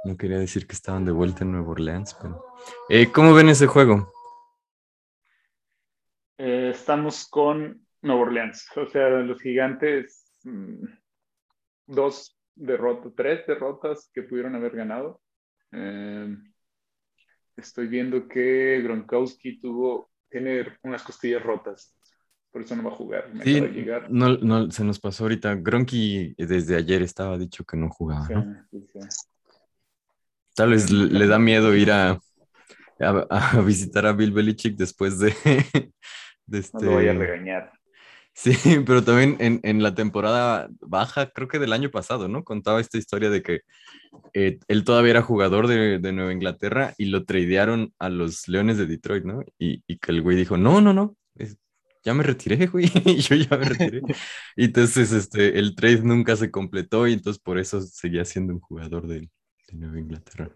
No 0.05 0.17
quería 0.17 0.39
decir 0.39 0.67
que 0.67 0.75
estaban 0.75 1.05
de 1.05 1.13
vuelta 1.13 1.45
en 1.45 1.53
Nueva 1.53 1.71
Orleans, 1.71 2.15
pero. 2.21 2.45
Eh, 2.89 3.11
¿Cómo 3.13 3.35
ven 3.35 3.49
ese 3.49 3.67
juego? 3.67 4.13
Eh, 6.39 6.71
estamos 6.75 7.27
con 7.29 7.86
Nueva 8.07 8.23
Orleans. 8.23 8.67
O 8.77 8.87
sea, 8.87 9.09
los 9.09 9.41
gigantes, 9.41 10.25
mm, 10.45 10.85
dos 11.87 12.37
derrotas, 12.55 13.13
tres 13.17 13.47
derrotas 13.47 14.11
que 14.13 14.23
pudieron 14.23 14.55
haber 14.55 14.77
ganado. 14.77 15.21
Eh, 15.73 16.37
estoy 17.57 17.89
viendo 17.89 18.29
que 18.29 18.81
Gronkowski 18.83 19.59
tuvo, 19.61 20.11
tiene 20.29 20.67
unas 20.83 21.03
costillas 21.03 21.43
rotas. 21.43 21.95
Por 22.51 22.63
eso 22.63 22.77
no 22.77 22.85
va 22.85 22.91
a 22.93 22.97
jugar. 22.97 23.35
Me 23.35 23.45
Sí, 23.45 23.57
acaba 23.57 23.67
de 23.73 23.73
llegar. 23.73 24.11
no, 24.11 24.37
no, 24.39 24.71
se 24.71 24.85
nos 24.85 24.99
pasó 24.99 25.25
ahorita. 25.25 25.55
Gronky 25.57 26.35
desde 26.39 26.77
ayer 26.77 27.03
estaba 27.03 27.37
dicho 27.39 27.65
que 27.65 27.77
no 27.77 27.91
jugaba, 27.91 28.29
Sí, 28.29 28.35
¿no? 28.35 28.69
sí. 28.71 28.99
Tal 30.55 30.71
vez 30.71 30.91
le, 30.91 31.07
le 31.07 31.27
da 31.27 31.39
miedo 31.39 31.75
ir 31.77 31.91
a, 31.91 32.19
a, 33.01 33.27
a 33.31 33.61
visitar 33.63 34.07
a 34.07 34.13
Bill 34.13 34.33
Belichick 34.33 34.77
después 34.77 35.19
de, 35.19 35.35
de 36.47 36.59
No 36.73 36.81
lo 36.81 36.95
vaya 36.95 37.11
a 37.11 37.15
este. 37.15 37.27
regañar. 37.27 37.73
Sí, 38.37 38.53
pero 38.87 39.03
también 39.03 39.37
en, 39.41 39.61
en 39.63 39.83
la 39.83 39.95
temporada 39.95 40.69
baja, 40.81 41.31
creo 41.31 41.49
que 41.49 41.59
del 41.59 41.73
año 41.73 41.91
pasado, 41.91 42.29
¿no? 42.29 42.45
Contaba 42.45 42.81
esta 42.81 42.99
historia 42.99 43.31
de 43.31 43.43
que 43.43 43.61
eh, 44.35 44.59
él 44.69 44.85
todavía 44.85 45.13
era 45.13 45.23
jugador 45.23 45.69
de, 45.69 45.99
de 45.99 46.13
Nueva 46.13 46.33
Inglaterra 46.33 46.95
y 46.99 47.07
lo 47.07 47.25
tradearon 47.25 47.95
a 47.99 48.11
los 48.11 48.49
Leones 48.49 48.79
de 48.79 48.87
Detroit, 48.87 49.25
¿no? 49.25 49.43
Y, 49.59 49.83
y 49.87 49.99
que 49.99 50.13
el 50.13 50.23
güey 50.23 50.37
dijo, 50.37 50.57
no, 50.59 50.81
no, 50.83 50.93
no, 50.95 51.17
es- 51.37 51.59
ya 52.05 52.15
me 52.15 52.25
retiré, 52.25 52.67
güey, 52.69 52.87
yo 53.21 53.37
ya 53.37 53.57
me 53.59 53.65
retiré. 53.67 54.03
Y 54.57 54.67
entonces 54.67 55.13
este, 55.13 55.59
el 55.59 55.75
trade 55.77 56.03
nunca 56.03 56.37
se 56.37 56.51
completó 56.51 57.09
y 57.09 57.15
entonces 57.15 57.43
por 57.43 57.59
eso 57.59 57.81
seguía 57.83 58.25
siendo 58.25 58.55
un 58.55 58.61
jugador 58.61 59.07
de, 59.09 59.21
de 59.21 59.75
Nueva 59.79 60.01
Inglaterra. 60.01 60.51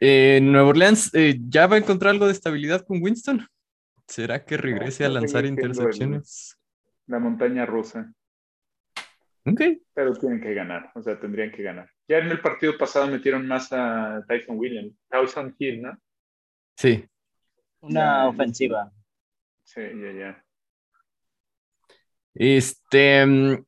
Eh, 0.00 0.40
Nueva 0.42 0.68
Orleans, 0.68 1.10
eh, 1.14 1.38
¿ya 1.48 1.66
va 1.66 1.76
a 1.76 1.78
encontrar 1.78 2.12
algo 2.12 2.26
de 2.26 2.32
estabilidad 2.32 2.84
con 2.86 3.02
Winston? 3.02 3.46
¿Será 4.08 4.44
que 4.44 4.56
regrese 4.56 5.04
a 5.04 5.10
lanzar 5.10 5.44
el- 5.44 5.50
intercepciones? 5.50 6.58
La 7.06 7.18
montaña 7.18 7.66
rusa. 7.66 8.12
Ok. 9.44 9.60
Pero 9.94 10.14
tienen 10.14 10.40
que 10.40 10.54
ganar, 10.54 10.90
o 10.94 11.02
sea, 11.02 11.20
tendrían 11.20 11.52
que 11.52 11.62
ganar. 11.62 11.90
Ya 12.08 12.18
en 12.18 12.30
el 12.30 12.40
partido 12.40 12.76
pasado 12.78 13.06
metieron 13.06 13.46
más 13.46 13.68
a 13.70 14.24
Tyson 14.26 14.58
Williams, 14.58 14.94
Tyson 15.08 15.54
Hill, 15.58 15.82
¿no? 15.82 15.98
Sí. 16.76 17.06
Una 17.80 18.28
ofensiva. 18.28 18.90
Sí, 19.64 19.80
ya, 19.80 20.12
ya. 20.12 20.44
Este, 22.34 23.26
mm, 23.26 23.64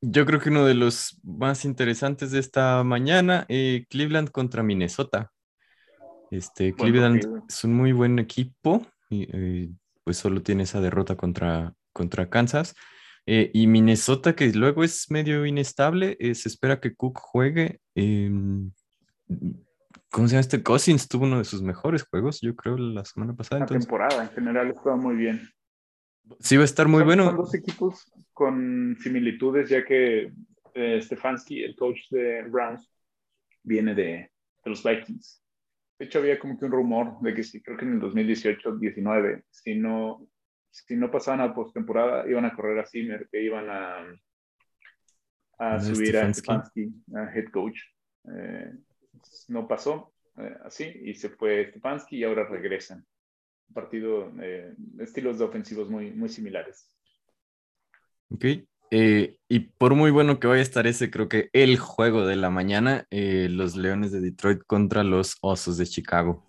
yo 0.00 0.26
creo 0.26 0.40
que 0.40 0.50
uno 0.50 0.64
de 0.64 0.74
los 0.74 1.20
más 1.22 1.64
interesantes 1.64 2.32
de 2.32 2.40
esta 2.40 2.82
mañana, 2.82 3.46
eh, 3.48 3.86
Cleveland 3.88 4.30
contra 4.30 4.62
Minnesota. 4.62 5.32
Este, 6.30 6.74
Cleveland 6.74 7.44
es 7.48 7.62
un 7.62 7.74
muy 7.74 7.92
buen 7.92 8.18
equipo 8.18 8.84
y 9.08 9.28
eh, 9.32 9.70
pues 10.04 10.16
solo 10.16 10.42
tiene 10.42 10.64
esa 10.64 10.80
derrota 10.80 11.16
contra, 11.16 11.72
contra 11.92 12.28
Kansas. 12.28 12.74
Eh, 13.26 13.50
y 13.52 13.66
Minnesota, 13.66 14.36
que 14.36 14.52
luego 14.52 14.84
es 14.84 15.10
medio 15.10 15.44
inestable, 15.46 16.16
eh, 16.20 16.34
se 16.34 16.48
espera 16.48 16.80
que 16.80 16.94
Cook 16.94 17.18
juegue. 17.18 17.80
em, 17.96 18.70
¿cómo 20.10 20.28
se 20.28 20.32
llama 20.34 20.40
este? 20.40 20.62
Cousins 20.62 21.08
tuvo 21.08 21.24
uno 21.24 21.38
de 21.38 21.44
sus 21.44 21.60
mejores 21.62 22.04
juegos, 22.04 22.40
yo 22.40 22.54
creo, 22.54 22.76
la 22.78 23.04
semana 23.04 23.34
pasada. 23.34 23.58
La 23.60 23.64
Entonces, 23.64 23.86
temporada 23.86 24.22
en 24.22 24.30
general 24.30 24.70
estaba 24.70 24.96
muy 24.96 25.16
bien. 25.16 25.48
sí 26.38 26.56
va 26.56 26.62
a 26.62 26.66
estar 26.66 26.86
muy 26.88 27.02
bueno. 27.02 27.24
Son 27.26 27.36
dos 27.36 27.54
equipos 27.54 28.12
con 28.32 28.96
similitudes, 29.00 29.68
ya 29.70 29.84
que 29.84 30.32
eh, 30.74 31.00
Stefanski, 31.02 31.64
el 31.64 31.74
coach 31.74 31.98
de 32.10 32.42
Browns, 32.42 32.88
viene 33.62 33.94
de, 33.94 34.04
de 34.64 34.70
los 34.70 34.82
Vikings. 34.84 35.42
De 35.98 36.04
hecho, 36.04 36.18
había 36.18 36.38
como 36.38 36.58
que 36.58 36.66
un 36.66 36.72
rumor 36.72 37.18
de 37.20 37.34
que 37.34 37.42
sí, 37.42 37.62
creo 37.62 37.76
que 37.76 37.84
en 37.84 37.94
el 37.94 38.00
2018-19, 38.00 39.44
si 39.50 39.74
no, 39.76 40.28
si 40.70 40.94
no 40.94 41.10
pasaban 41.10 41.40
a 41.40 41.54
postemporada, 41.54 42.28
iban 42.28 42.44
a 42.44 42.54
correr 42.54 42.78
a 42.78 42.86
Zimmer, 42.86 43.28
que 43.30 43.42
iban 43.42 43.70
a, 43.70 43.98
a 45.58 45.74
¿A 45.74 45.80
subir 45.80 46.16
a 46.18 46.32
Stefanski? 46.32 46.90
Stefanski, 46.90 47.14
a 47.14 47.32
head 47.34 47.50
coach. 47.50 47.80
Eh, 48.24 48.72
no 49.48 49.66
pasó 49.66 50.12
eh, 50.36 50.56
así 50.64 50.84
y 50.84 51.14
se 51.14 51.30
fue 51.30 51.70
Stefanski 51.70 52.18
y 52.18 52.24
ahora 52.24 52.46
regresan. 52.46 53.06
Partido, 53.72 54.32
eh, 54.40 54.74
estilos 54.98 55.38
de 55.38 55.44
ofensivos 55.44 55.88
muy, 55.88 56.10
muy 56.10 56.28
similares. 56.28 56.92
Ok. 58.28 58.44
Eh, 58.90 59.38
y 59.48 59.60
por 59.60 59.94
muy 59.94 60.10
bueno 60.10 60.38
que 60.40 60.46
vaya 60.46 60.60
a 60.60 60.62
estar 60.62 60.86
ese, 60.86 61.10
creo 61.10 61.28
que 61.28 61.50
el 61.52 61.78
juego 61.78 62.26
de 62.26 62.36
la 62.36 62.50
mañana, 62.50 63.06
eh, 63.10 63.48
los 63.50 63.76
Leones 63.76 64.12
de 64.12 64.20
Detroit 64.20 64.62
contra 64.66 65.02
los 65.04 65.36
Osos 65.40 65.76
de 65.76 65.86
Chicago. 65.86 66.48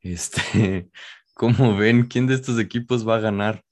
Este, 0.00 0.90
¿cómo 1.34 1.76
ven? 1.76 2.06
¿Quién 2.06 2.26
de 2.26 2.34
estos 2.34 2.58
equipos 2.58 3.06
va 3.06 3.16
a 3.16 3.20
ganar? 3.20 3.62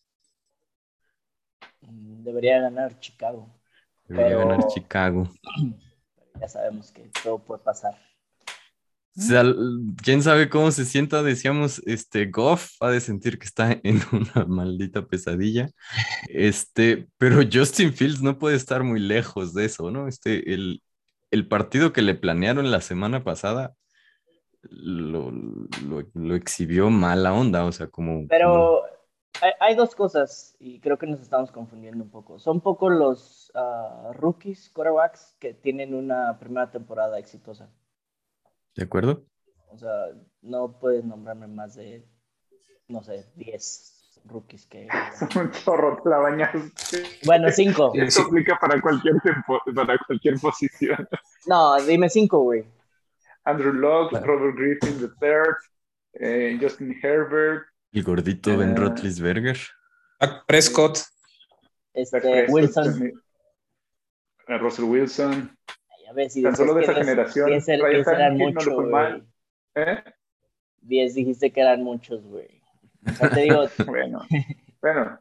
Mm, 1.81 2.23
Debería 2.25 2.61
ganar 2.61 2.99
Chicago. 3.01 3.49
Debería 4.07 4.37
Pero- 4.37 4.49
ganar 4.49 4.67
Chicago. 4.69 5.29
Ya 6.41 6.47
sabemos 6.47 6.93
que 6.93 7.11
todo 7.25 7.41
puede 7.41 7.61
pasar. 7.65 7.99
O 9.17 9.21
sea, 9.21 9.43
quién 10.05 10.23
sabe 10.23 10.49
cómo 10.49 10.71
se 10.71 10.85
sienta, 10.85 11.23
decíamos, 11.25 11.83
este 11.87 12.27
Goff 12.27 12.71
ha 12.81 12.91
de 12.91 13.01
sentir 13.01 13.39
que 13.39 13.47
está 13.47 13.73
en 13.83 14.01
una 14.13 14.45
maldita 14.47 15.07
pesadilla. 15.07 15.71
Este, 16.29 17.09
pero 17.19 17.41
Justin 17.53 17.93
Fields 17.93 18.23
no 18.23 18.39
puede 18.39 18.57
estar 18.57 18.85
muy 18.85 19.01
lejos 19.01 19.55
de 19.55 19.65
eso, 19.65 19.91
¿no? 19.91 20.07
Este, 20.09 20.55
el, 20.55 20.83
el 21.31 21.49
partido 21.49 21.93
que 21.93 22.03
le 22.03 22.15
planearon 22.15 22.71
la 22.71 22.81
semana 22.81 23.25
pasada 23.25 23.75
lo, 24.63 25.31
lo, 25.31 26.03
lo 26.15 26.35
exhibió 26.35 26.91
mala 26.91 27.33
onda, 27.33 27.65
o 27.65 27.73
sea, 27.73 27.89
como. 27.89 28.13
como- 28.15 28.29
Pero 28.29 28.83
hay, 29.41 29.53
hay 29.61 29.75
dos 29.75 29.95
cosas 29.95 30.57
y 30.59 30.81
creo 30.81 30.99
que 30.99 31.07
nos 31.07 31.21
estamos 31.21 31.51
confundiendo 31.53 32.05
un 32.05 32.11
poco. 32.11 32.39
Son 32.39 32.61
poco 32.61 32.89
los 32.91 33.51
ah, 33.55 34.13
rookies, 34.15 34.71
quarterbacks, 34.71 35.37
que 35.39 35.55
tienen 35.55 35.95
una 35.95 36.39
primera 36.39 36.71
temporada 36.71 37.19
exitosa. 37.19 37.71
¿De 38.79 38.85
acuerdo? 38.85 39.25
O 39.71 39.77
sea, 39.77 39.91
no 40.43 40.79
puedes 40.79 41.05
nombrarme 41.05 41.49
más 41.49 41.75
de, 41.75 42.07
no 42.87 43.03
sé, 43.03 43.27
10 43.35 44.21
rookies 44.27 44.67
que... 44.67 44.87
Un 45.35 45.51
chorro, 45.51 46.01
te 46.01 46.09
la 46.09 46.19
bañaste. 46.19 47.03
Bueno, 47.27 47.51
5. 47.51 47.91
Eso 47.95 48.23
aplica 48.23 48.57
para 48.61 48.81
cualquier, 48.81 49.17
tempo- 49.21 49.61
para 49.75 49.99
cualquier 50.07 50.39
posición. 50.39 51.09
No, 51.47 51.75
dime 51.85 52.09
5, 52.09 52.39
güey. 52.39 52.65
Andrew 53.43 53.73
Locke, 53.73 54.11
Claro. 54.11 54.27
Robert 54.39 54.57
Griffin 54.57 55.01
III, 55.21 55.31
eh, 56.21 56.59
Justin 56.63 56.97
Herbert, 57.03 57.65
El 57.91 58.05
gordito 58.05 58.57
Ben 58.57 58.75
Ah. 58.77 58.81
Roethlisberger. 58.81 59.59
Prescott, 60.47 60.99
Este, 61.95 62.21
Prescott, 62.21 62.49
Wilson. 62.55 63.07
eh, 64.47 64.59
Russell 64.59 64.85
Wilson. 64.85 65.59
Ya 66.09 66.13
ves, 66.15 66.37
y 66.37 66.43
Tan 66.43 66.57
solo 66.57 66.73
de 66.75 66.83
esa 66.83 66.95
generación. 66.95 67.51
10 67.51 67.67
Ryan 67.67 68.15
eran 68.15 68.39
no 68.39 68.45
muchos, 68.47 68.67
mal. 68.87 69.27
güey. 69.75 69.87
¿Eh? 69.89 70.03
10 70.81 71.15
dijiste 71.15 71.51
que 71.53 71.61
eran 71.61 71.83
muchos, 71.83 72.25
güey. 72.25 72.49
O 73.07 73.11
sea, 73.11 73.29
te 73.31 73.41
digo, 73.43 73.65
Bueno, 73.87 74.23
bueno. 74.81 75.21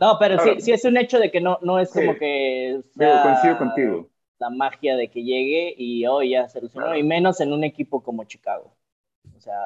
no, 0.00 0.16
pero 0.20 0.38
Ahora, 0.38 0.54
sí, 0.54 0.60
sí 0.60 0.72
es 0.72 0.84
un 0.84 0.96
hecho 0.96 1.18
de 1.18 1.30
que 1.32 1.40
no, 1.40 1.58
no 1.62 1.78
es 1.80 1.90
como 1.90 2.12
Sí. 2.12 2.18
que 2.20 2.80
sea 2.96 3.22
coincido 3.22 3.58
contigo. 3.58 4.08
la 4.38 4.50
magia 4.50 4.96
de 4.96 5.08
que 5.10 5.22
llegue 5.24 5.74
y 5.76 6.06
hoy 6.06 6.30
ya 6.30 6.48
se 6.48 6.60
solucionó, 6.60 6.94
y 6.96 7.02
menos 7.02 7.40
en 7.40 7.52
un 7.52 7.64
equipo 7.64 8.02
como 8.02 8.24
Chicago. 8.24 8.72
O 9.36 9.40
sea, 9.40 9.58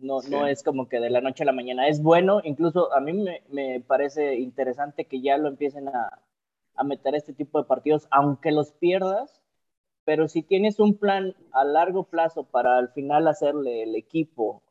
no, 0.00 0.20
Sí. 0.20 0.30
no 0.30 0.46
es 0.48 0.62
como 0.62 0.88
que 0.88 0.98
de 1.00 1.10
la 1.10 1.20
noche 1.20 1.44
a 1.44 1.46
la 1.46 1.52
mañana. 1.52 1.86
Es 1.88 2.02
bueno, 2.02 2.40
incluso 2.44 2.92
a 2.92 3.00
mí 3.00 3.12
me, 3.12 3.42
me 3.50 3.80
parece 3.80 4.34
interesante 4.34 5.04
que 5.06 5.20
ya 5.22 5.38
lo 5.38 5.48
empiecen 5.48 5.88
a, 5.88 6.20
a 6.74 6.84
meter 6.84 7.14
este 7.14 7.32
tipo 7.32 7.58
de 7.60 7.66
partidos, 7.68 8.06
aunque 8.10 8.50
los 8.52 8.72
pierdas, 8.72 9.42
pero 10.06 10.28
si 10.28 10.42
tienes 10.44 10.80
un 10.80 10.98
plan 10.98 11.36
a 11.52 11.64
largo 11.66 12.04
plazo 12.04 12.44
para 12.46 12.78
al 12.78 12.90
final 12.90 13.28
hacerle 13.28 13.84
el 13.84 13.96
equipo 13.96 14.64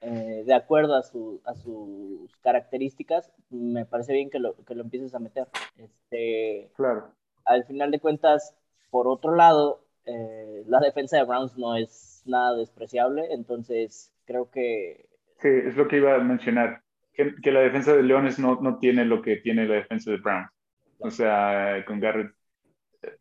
eh, 0.00 0.44
de 0.46 0.54
acuerdo 0.54 0.96
a, 0.96 1.02
su, 1.02 1.42
a 1.46 1.54
sus 1.54 2.36
características, 2.42 3.30
me 3.50 3.86
parece 3.86 4.14
bien 4.14 4.30
que 4.30 4.40
lo, 4.40 4.56
que 4.64 4.74
lo 4.76 4.82
empieces 4.84 5.14
a 5.14 5.20
meter. 5.20 5.48
Este, 5.78 6.72
Claro. 6.76 7.14
al 7.46 7.64
final 7.66 7.90
de 7.92 8.00
cuentas, 8.00 8.56
por 8.90 9.08
otro 9.08 9.34
lado, 9.36 9.84
eh, 10.06 10.64
la 10.68 10.80
defensa 10.80 11.16
de 11.18 11.24
Browns 11.24 11.56
no 11.58 11.76
es 11.76 12.22
nada 12.26 12.56
despreciable, 12.56 13.32
entonces 13.32 14.12
creo 14.26 14.50
que 14.50 15.08
Sí, 15.40 15.48
es 15.48 15.76
lo 15.76 15.88
que 15.88 15.98
iba 15.98 16.14
a 16.14 16.18
mencionar. 16.18 16.82
Que, 17.12 17.34
que 17.42 17.52
la 17.52 17.60
defensa 17.60 17.94
de 17.94 18.02
Leones 18.02 18.38
no, 18.38 18.60
no 18.60 18.78
tiene 18.78 19.04
lo 19.04 19.22
que 19.22 19.36
tiene 19.36 19.66
la 19.66 19.76
defensa 19.76 20.10
de 20.10 20.18
Browns. 20.18 20.50
O 20.98 21.10
sea, 21.10 21.84
con 21.86 22.00
Garrett. 22.00 22.32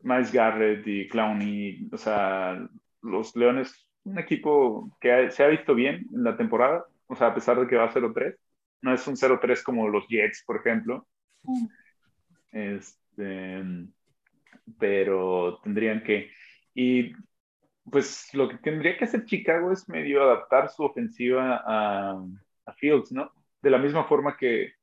Miles 0.01 0.31
Garrett 0.31 0.85
y 0.87 1.07
Clowney, 1.07 1.89
o 1.91 1.97
sea, 1.97 2.67
los 3.01 3.35
Leones, 3.35 3.87
un 4.03 4.19
equipo 4.19 4.95
que 4.99 5.31
se 5.31 5.43
ha 5.43 5.47
visto 5.47 5.75
bien 5.75 6.07
en 6.13 6.23
la 6.23 6.37
temporada, 6.37 6.85
o 7.07 7.15
sea, 7.15 7.27
a 7.27 7.33
pesar 7.33 7.59
de 7.59 7.67
que 7.67 7.75
va 7.75 7.85
a 7.85 7.93
0-3, 7.93 8.35
no 8.81 8.93
es 8.93 9.07
un 9.07 9.15
0-3 9.15 9.63
como 9.63 9.87
los 9.87 10.07
Jets, 10.07 10.43
por 10.45 10.57
ejemplo. 10.57 11.07
Este, 12.51 13.63
pero 14.77 15.59
tendrían 15.63 16.03
que, 16.03 16.31
y 16.73 17.13
pues 17.89 18.33
lo 18.33 18.47
que 18.47 18.57
tendría 18.57 18.97
que 18.97 19.05
hacer 19.05 19.25
Chicago 19.25 19.71
es 19.71 19.89
medio 19.89 20.23
adaptar 20.23 20.69
su 20.69 20.83
ofensiva 20.83 21.61
a, 21.65 22.23
a 22.65 22.73
Fields, 22.73 23.11
¿no? 23.11 23.31
De 23.61 23.69
la 23.69 23.77
misma 23.77 24.05
forma 24.05 24.37
que, 24.37 24.73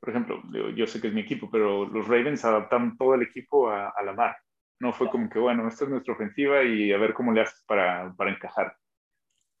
por 0.00 0.10
ejemplo, 0.10 0.42
yo 0.74 0.86
sé 0.86 1.00
que 1.00 1.08
es 1.08 1.14
mi 1.14 1.20
equipo, 1.20 1.50
pero 1.50 1.86
los 1.86 2.06
Ravens 2.08 2.44
adaptaron 2.44 2.96
todo 2.96 3.14
el 3.14 3.22
equipo 3.22 3.70
a, 3.70 3.90
a 3.90 4.02
la 4.02 4.12
mar. 4.12 4.36
No 4.82 4.92
fue 4.92 5.08
como 5.10 5.30
que, 5.30 5.38
bueno, 5.38 5.68
esta 5.68 5.84
es 5.84 5.90
nuestra 5.90 6.12
ofensiva 6.12 6.64
y 6.64 6.92
a 6.92 6.98
ver 6.98 7.14
cómo 7.14 7.30
le 7.30 7.42
haces 7.42 7.62
para, 7.68 8.12
para 8.16 8.32
encajar. 8.32 8.76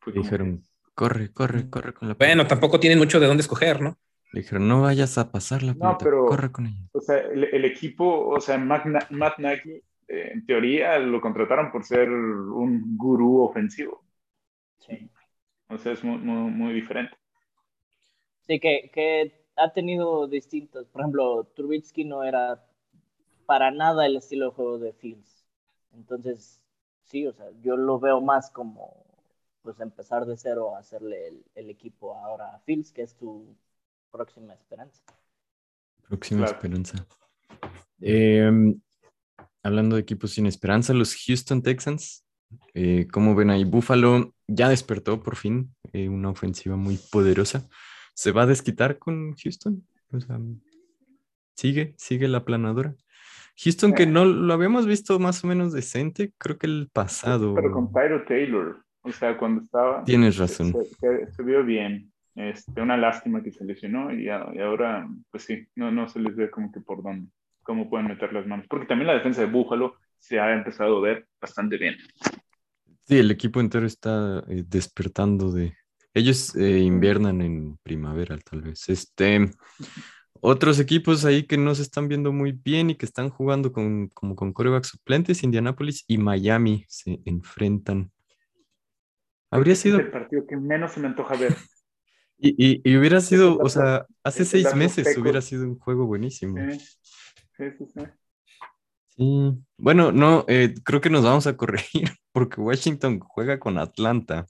Dijeron, 0.04 0.64
corre, 0.94 1.32
corre, 1.32 1.70
corre 1.70 1.94
con 1.94 2.08
la 2.08 2.14
Bueno, 2.14 2.44
tampoco 2.48 2.80
tienen 2.80 2.98
mucho 2.98 3.20
de 3.20 3.28
dónde 3.28 3.42
escoger, 3.42 3.80
¿no? 3.80 3.96
dijeron, 4.32 4.66
no 4.66 4.82
vayas 4.82 5.18
a 5.18 5.30
pasar 5.30 5.62
la 5.62 5.74
pelota, 5.74 5.98
pero, 6.02 6.26
corre 6.26 6.50
con 6.50 6.66
ella. 6.66 6.88
O 6.90 7.00
sea, 7.00 7.18
el, 7.18 7.64
equipo, 7.64 8.30
o 8.30 8.40
sea, 8.40 8.58
Matt, 8.58 8.86
Matt 9.10 9.38
Nagy, 9.38 9.70
eh, 10.08 10.30
en 10.32 10.44
teoría 10.44 10.98
lo 10.98 11.20
contrataron 11.20 11.70
por 11.70 11.84
ser 11.84 12.10
un 12.10 12.96
gurú 12.96 13.42
ofensivo. 13.42 14.04
Sí. 14.78 15.08
O 15.68 15.78
sea, 15.78 15.92
es 15.92 16.02
muy, 16.02 16.18
muy, 16.18 16.50
muy 16.50 16.72
diferente. 16.72 17.16
Sí, 18.40 18.58
que, 18.58 18.90
que 18.92 19.46
ha 19.54 19.72
tenido 19.72 20.26
distintos. 20.26 20.88
Por 20.88 21.02
ejemplo, 21.02 21.44
Trubitsky 21.54 22.04
no 22.04 22.24
era 22.24 22.60
para 23.52 23.70
nada 23.70 24.06
el 24.06 24.16
estilo 24.16 24.46
de 24.46 24.52
juego 24.52 24.78
de 24.78 24.94
Fields. 24.94 25.44
Entonces, 25.92 26.62
sí, 27.04 27.26
o 27.26 27.34
sea, 27.34 27.50
yo 27.60 27.76
lo 27.76 28.00
veo 28.00 28.18
más 28.22 28.50
como 28.50 29.04
pues 29.60 29.78
empezar 29.80 30.24
de 30.24 30.38
cero 30.38 30.74
a 30.74 30.78
hacerle 30.78 31.28
el, 31.28 31.44
el 31.54 31.68
equipo 31.68 32.14
ahora 32.14 32.54
a 32.54 32.60
Fields, 32.60 32.92
que 32.92 33.02
es 33.02 33.14
tu 33.14 33.54
próxima 34.10 34.54
esperanza. 34.54 35.02
Próxima 36.08 36.46
esperanza. 36.46 37.06
Em, 38.00 38.80
hablando 39.62 39.96
de 39.96 40.00
equipos 40.00 40.30
sin 40.30 40.46
esperanza, 40.46 40.94
los 40.94 41.14
Houston 41.14 41.60
Texans, 41.60 42.24
eh, 42.72 43.06
¿cómo 43.12 43.34
ven 43.34 43.50
ahí? 43.50 43.64
Buffalo 43.64 44.34
ya 44.46 44.70
despertó 44.70 45.22
por 45.22 45.36
fin, 45.36 45.74
eh, 45.92 46.08
una 46.08 46.30
ofensiva 46.30 46.76
muy 46.76 46.96
poderosa. 46.96 47.68
¿Se 48.14 48.32
va 48.32 48.44
a 48.44 48.46
desquitar 48.46 48.98
con 48.98 49.36
Houston? 49.36 49.86
O 50.10 50.20
sea, 50.20 50.40
sigue, 51.54 51.94
sigue 51.98 52.28
la 52.28 52.46
planadora. 52.46 52.96
Houston, 53.56 53.92
que 53.92 54.06
no 54.06 54.24
lo 54.24 54.52
habíamos 54.54 54.86
visto 54.86 55.18
más 55.18 55.44
o 55.44 55.46
menos 55.46 55.72
decente, 55.72 56.32
creo 56.38 56.58
que 56.58 56.66
el 56.66 56.88
pasado. 56.92 57.54
Pero 57.54 57.72
con 57.72 57.92
Tyro 57.92 58.24
Taylor, 58.24 58.82
o 59.02 59.12
sea, 59.12 59.36
cuando 59.36 59.62
estaba. 59.62 60.04
Tienes 60.04 60.38
razón. 60.38 60.74
Se, 61.00 61.42
vio 61.42 61.64
bien. 61.64 62.10
Este, 62.34 62.80
una 62.80 62.96
lástima 62.96 63.42
que 63.42 63.52
se 63.52 63.64
lesionó 63.64 64.12
y, 64.12 64.28
ahora, 64.30 65.06
pues 65.30 65.44
sí, 65.44 65.66
no, 65.76 65.92
no 65.92 66.08
se 66.08 66.18
les 66.18 66.34
ve 66.34 66.50
como 66.50 66.72
que 66.72 66.80
por 66.80 67.02
dónde, 67.02 67.28
cómo 67.62 67.90
pueden 67.90 68.08
meter 68.08 68.32
las 68.32 68.46
manos. 68.46 68.66
Porque 68.68 68.86
también 68.86 69.08
la 69.08 69.14
defensa 69.14 69.42
de 69.42 69.48
Búfalo 69.48 69.96
se 70.18 70.40
ha 70.40 70.54
empezado 70.54 70.98
a 70.98 71.00
ver 71.02 71.26
bastante 71.40 71.76
bien. 71.76 71.96
Sí, 73.04 73.18
el 73.18 73.30
equipo 73.30 73.60
entero 73.60 73.86
está 73.86 74.42
eh, 74.48 74.64
despertando 74.66 75.52
de. 75.52 75.74
Ellos 76.14 76.54
eh, 76.56 76.78
inviernan 76.78 77.40
en 77.40 77.76
primavera, 77.82 78.38
tal 78.38 78.62
vez. 78.62 78.88
Este, 78.88 79.50
otros 80.44 80.80
equipos 80.80 81.24
ahí 81.24 81.44
que 81.44 81.56
no 81.56 81.72
se 81.76 81.82
están 81.82 82.08
viendo 82.08 82.32
muy 82.32 82.50
bien 82.50 82.90
y 82.90 82.96
que 82.96 83.06
están 83.06 83.30
jugando 83.30 83.72
con, 83.72 84.08
como 84.08 84.34
con 84.34 84.52
corebacks 84.52 84.88
suplentes, 84.88 85.44
Indianapolis 85.44 86.04
y 86.08 86.18
Miami 86.18 86.84
se 86.88 87.20
enfrentan. 87.24 88.10
Habría 89.52 89.76
sido... 89.76 90.00
el 90.00 90.10
partido 90.10 90.44
que 90.44 90.56
menos 90.56 90.92
se 90.92 91.00
me 91.00 91.06
antoja 91.06 91.36
ver. 91.36 91.54
Y, 92.44 92.80
y, 92.82 92.96
hubiera 92.96 93.20
sido, 93.20 93.56
o 93.58 93.68
sea, 93.68 94.04
hace 94.24 94.44
seis 94.44 94.74
meses 94.74 95.16
hubiera 95.16 95.40
sido 95.40 95.62
un 95.62 95.78
juego 95.78 96.06
buenísimo. 96.06 96.58
Sí, 97.56 97.70
sí, 97.78 97.84
sí. 97.94 98.00
Sí, 99.16 99.64
bueno, 99.76 100.10
no, 100.10 100.44
eh, 100.48 100.74
creo 100.82 101.00
que 101.00 101.08
nos 101.08 101.22
vamos 101.22 101.46
a 101.46 101.56
corregir 101.56 102.08
porque 102.32 102.60
Washington 102.60 103.20
juega 103.20 103.60
con 103.60 103.78
Atlanta. 103.78 104.46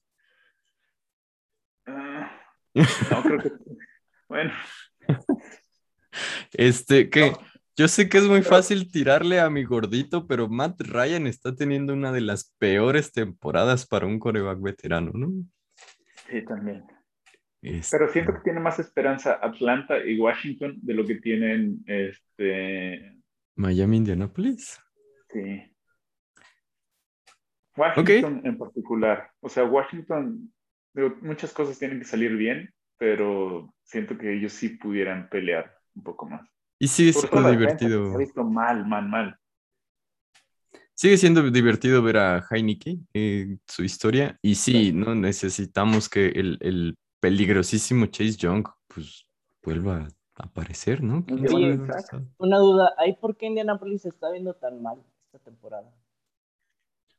Ah, 1.85 2.33
no, 3.11 3.23
creo 3.25 3.43
que. 3.43 3.53
Bueno. 4.27 4.53
Este, 6.53 7.09
que 7.11 7.33
yo 7.77 7.89
sé 7.89 8.09
que 8.09 8.19
es 8.19 8.25
muy 8.25 8.43
fácil 8.43 8.91
tirarle 8.91 9.41
a 9.41 9.49
mi 9.49 9.65
gordito, 9.65 10.27
pero 10.27 10.49
Matt 10.49 10.81
Ryan 10.83 11.27
está 11.27 11.55
teniendo 11.55 11.95
una 11.95 12.13
de 12.13 12.21
las 12.21 12.55
peores 12.59 13.13
temporadas 13.13 13.87
para 13.87 14.07
un 14.07 14.19
coreback 14.19 14.61
veterano, 14.61 15.11
¿no? 15.15 15.33
Sí, 16.29 16.45
también. 16.45 16.85
Pero 17.63 18.09
siento 18.09 18.35
que 18.35 18.41
tiene 18.45 18.61
más 18.61 18.79
esperanza 18.79 19.39
Atlanta 19.41 20.05
y 20.05 20.19
Washington 20.19 20.79
de 20.83 20.95
lo 20.95 21.07
que 21.07 21.15
tienen 21.15 21.83
este 21.87 23.17
Miami, 23.55 23.99
Indianapolis. 23.99 24.81
Sí. 25.29 25.73
Washington 27.77 28.43
en 28.45 28.59
particular. 28.59 29.31
O 29.41 29.49
sea, 29.49 29.65
Washington, 29.65 30.53
muchas 31.21 31.53
cosas 31.53 31.79
tienen 31.79 32.01
que 32.01 32.05
salir 32.05 32.37
bien, 32.37 32.75
pero 32.99 33.75
siento 33.83 34.19
que 34.19 34.35
ellos 34.35 34.53
sí 34.53 34.71
pudieran 34.71 35.29
pelear 35.31 35.82
un 35.95 36.03
poco 36.03 36.29
más. 36.29 36.49
Y 36.79 36.89
sigue 36.89 37.13
siendo 37.13 37.51
divertido. 37.51 38.09
Se 38.09 38.15
ha 38.15 38.19
visto 38.19 38.45
mal, 38.45 38.87
mal, 38.87 39.09
mal. 39.09 39.39
Sigue 40.95 41.17
siendo 41.17 41.51
divertido 41.51 42.03
ver 42.03 42.17
a 42.19 42.45
Heineke, 42.51 42.99
eh, 43.15 43.57
su 43.67 43.85
historia. 43.85 44.39
Y 44.43 44.55
sí, 44.57 44.93
¿no? 44.93 45.15
Necesitamos 45.15 46.09
que 46.09 46.27
el, 46.29 46.97
peligrosísimo 47.21 48.07
Chase 48.07 48.37
Young 48.37 48.67
pues 48.89 49.27
vuelva 49.63 50.09
a 50.37 50.45
aparecer, 50.45 51.03
¿no? 51.03 51.25
una 52.39 52.59
duda, 52.59 52.95
¿hay 52.99 53.15
por 53.15 53.37
qué 53.37 53.47
Indianapolis 53.47 54.03
se 54.03 54.09
está 54.09 54.33
viendo 54.33 54.55
tan 54.55 54.83
mal 54.83 55.01
esta 55.27 55.39
temporada? 55.39 55.89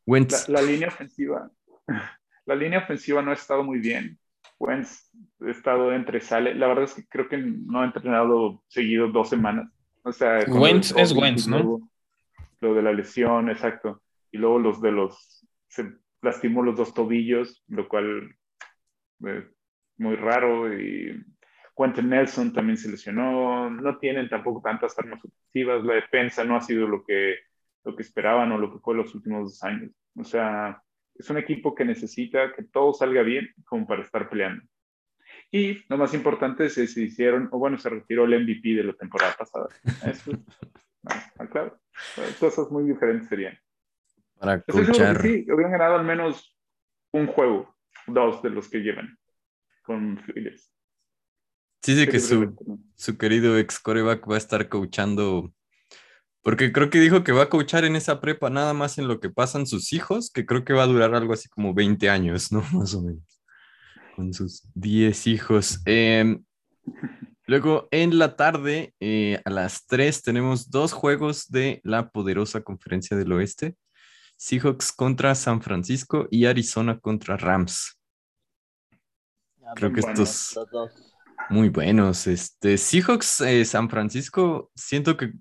La, 0.06 0.28
la, 0.50 0.62
línea 0.62 0.90
ofensiva, 0.90 1.50
la 2.46 2.56
línea 2.56 2.80
ofensiva 2.80 3.22
no 3.22 3.32
ha 3.32 3.36
estado 3.36 3.64
muy 3.64 3.80
bien. 3.80 4.20
Wentz 4.60 5.12
ha 5.42 5.50
estado 5.50 5.94
entre 5.94 6.22
sale. 6.22 6.56
La 6.56 6.68
verdad 6.68 6.86
es 6.86 6.94
que 6.94 7.06
creo 7.08 7.28
que 7.28 7.38
no 7.38 7.82
ha 7.82 7.86
entrenado 7.86 8.64
seguido 8.68 9.10
dos 9.10 9.30
semanas. 9.30 9.70
O 10.04 10.12
sea, 10.12 10.40
Wentz 10.48 10.94
es 10.98 11.14
Wentz, 11.14 11.48
¿no? 11.48 11.90
Lo 12.60 12.74
de 12.74 12.82
la 12.82 12.94
lesión, 12.94 13.50
exacto. 13.50 14.02
Y 14.32 14.38
luego 14.38 14.60
los 14.60 14.82
de 14.82 14.92
los. 14.92 15.46
Se 15.68 15.94
lastimó 16.22 16.62
los 16.62 16.76
dos 16.76 16.94
tobillos, 16.94 17.64
lo 17.68 17.88
cual 17.88 18.36
es 19.26 19.46
muy 19.98 20.16
raro. 20.16 20.74
Y 20.74 21.24
Quentin 21.76 22.10
Nelson 22.10 22.54
también 22.54 22.78
se 22.78 22.92
lesionó. 22.92 23.70
No 23.70 23.98
tienen 23.98 24.30
tampoco 24.30 24.62
tantas 24.62 24.98
armas 25.00 25.24
ofensivas. 25.24 25.84
La 25.84 25.96
defensa 25.96 26.44
no 26.44 26.56
ha 26.56 26.62
sido 26.62 26.88
lo 26.88 27.04
que, 27.06 27.38
lo 27.84 27.96
que 27.96 28.04
esperaban 28.04 28.52
o 28.52 28.58
lo 28.58 28.72
que 28.72 28.80
fue 28.80 28.96
los 28.96 29.16
últimos 29.16 29.44
dos 29.44 29.64
años. 29.64 29.92
O 30.16 30.24
sea, 30.24 30.83
es 31.16 31.30
un 31.30 31.38
equipo 31.38 31.76
que 31.76 31.86
necesita 31.86 32.54
que 32.54 32.64
todo 32.64 32.94
salga 32.94 33.22
bien 33.22 33.50
como 33.66 33.86
para 33.86 34.04
estar 34.04 34.30
peleando. 34.30 34.64
Y 35.52 35.84
lo 35.88 35.98
más 35.98 36.14
importante 36.14 36.66
es 36.66 36.76
que 36.76 36.88
se 36.88 37.02
hicieron, 37.02 37.48
o 37.52 37.60
bueno, 37.60 37.78
se 37.78 37.90
retiró 37.90 38.26
el 38.26 38.44
MVP 38.44 38.76
de 38.76 38.84
la 38.84 38.94
temporada 38.94 39.36
pasada. 39.38 39.68
Eso, 40.12 40.32
ah, 41.06 41.48
claro, 41.52 41.80
cosas 42.40 42.72
muy 42.72 42.86
diferentes 42.86 43.30
serían. 43.30 43.58
Para 44.40 44.56
escuchar. 44.56 45.22
Sí, 45.22 45.46
hubieran 45.52 45.72
ganado 45.72 45.96
al 45.96 46.06
menos 46.06 46.58
un 47.12 47.28
juego, 47.28 47.76
dos 48.08 48.42
de 48.42 48.50
los 48.50 48.68
que 48.68 48.80
llevan 48.80 49.18
con 49.84 50.18
Phillips. 50.26 50.74
Sí, 51.84 51.96
sí, 51.96 52.08
que 52.08 52.20
su, 52.20 52.56
su 52.96 53.18
querido 53.18 53.58
ex 53.58 53.78
coreback 53.78 54.30
va 54.30 54.36
a 54.36 54.38
estar 54.38 54.70
coachando 54.70 55.54
porque 56.44 56.74
creo 56.74 56.90
que 56.90 57.00
dijo 57.00 57.24
que 57.24 57.32
va 57.32 57.44
a 57.44 57.50
coachar 57.50 57.86
en 57.86 57.96
esa 57.96 58.20
prepa 58.20 58.50
nada 58.50 58.74
más 58.74 58.98
en 58.98 59.08
lo 59.08 59.22
que 59.22 59.30
pasan 59.30 59.66
sus 59.66 59.94
hijos, 59.94 60.30
que 60.30 60.46
creo 60.46 60.66
que 60.66 60.74
va 60.74 60.84
a 60.84 60.88
durar 60.88 61.16
algo 61.16 61.34
así 61.34 61.48
como 61.48 61.74
20 61.74 62.10
años, 62.10 62.52
¿no? 62.52 62.62
Más 62.74 62.94
o 62.94 63.02
menos. 63.02 63.42
Con 64.16 64.34
sus 64.34 64.64
10 64.76 65.28
hijos. 65.28 65.80
Em, 65.86 66.44
luego, 67.48 67.88
en 67.92 68.20
la 68.20 68.36
tarde, 68.36 68.94
eh, 69.00 69.42
a 69.46 69.50
las 69.50 69.88
3, 69.88 70.22
tenemos 70.22 70.70
dos 70.70 70.92
juegos 70.92 71.50
de 71.50 71.80
la 71.84 72.10
poderosa 72.10 72.62
conferencia 72.62 73.16
del 73.16 73.32
oeste. 73.32 73.76
Seahawks 74.36 74.92
contra 74.92 75.36
San 75.36 75.62
Francisco 75.62 76.28
y 76.30 76.46
Arizona 76.46 77.00
contra 77.00 77.38
Rams. 77.38 77.98
Creo 79.76 79.94
que 79.94 80.02
estos 80.02 80.60
muy 81.50 81.70
buenos. 81.70 82.28
Este, 82.28 82.78
Seahawks, 82.78 83.42
eh, 83.42 83.64
San 83.64 83.90
Francisco, 83.90 84.70
siento 84.76 85.16
que 85.16 85.34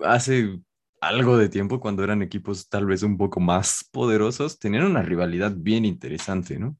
hace 0.00 0.60
algo 1.00 1.36
de 1.36 1.48
tiempo, 1.48 1.80
cuando 1.80 2.04
eran 2.04 2.22
equipos 2.22 2.68
tal 2.68 2.86
vez 2.86 3.02
un 3.02 3.16
poco 3.16 3.40
más 3.40 3.88
poderosos, 3.92 4.58
tenían 4.58 4.84
una 4.84 5.02
rivalidad 5.02 5.52
bien 5.56 5.84
interesante, 5.84 6.58
¿no? 6.58 6.76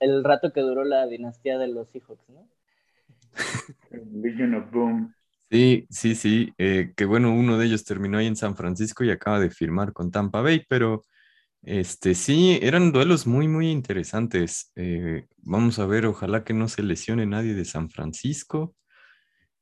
el 0.00 0.24
rato 0.24 0.52
que 0.52 0.60
duró 0.60 0.84
la 0.84 1.06
dinastía 1.06 1.58
de 1.58 1.68
los 1.68 1.90
Seahawks, 1.90 2.28
¿no? 2.28 2.48
Legion 4.12 4.54
of 4.54 4.70
Boom. 4.70 5.14
Sí, 5.50 5.86
sí, 5.90 6.14
sí. 6.14 6.52
eh, 6.58 6.92
que 6.94 7.04
bueno, 7.06 7.32
uno 7.32 7.56
de 7.58 7.66
ellos 7.66 7.84
terminó 7.84 8.18
ahí 8.18 8.26
en 8.26 8.36
San 8.36 8.54
Francisco 8.54 9.02
y 9.02 9.10
acaba 9.10 9.40
de 9.40 9.50
firmar 9.50 9.92
con 9.92 10.10
Tampa 10.10 10.42
Bay, 10.42 10.64
pero 10.68 11.04
este 11.62 12.14
sí, 12.14 12.58
eran 12.62 12.92
duelos 12.92 13.26
muy, 13.26 13.48
muy 13.48 13.70
interesantes. 13.70 14.72
Eh, 14.76 15.26
vamos 15.38 15.78
a 15.78 15.86
ver, 15.86 16.06
ojalá 16.06 16.44
que 16.44 16.54
no 16.54 16.68
se 16.68 16.82
lesione 16.82 17.26
nadie 17.26 17.54
de 17.54 17.64
San 17.64 17.88
Francisco. 17.90 18.74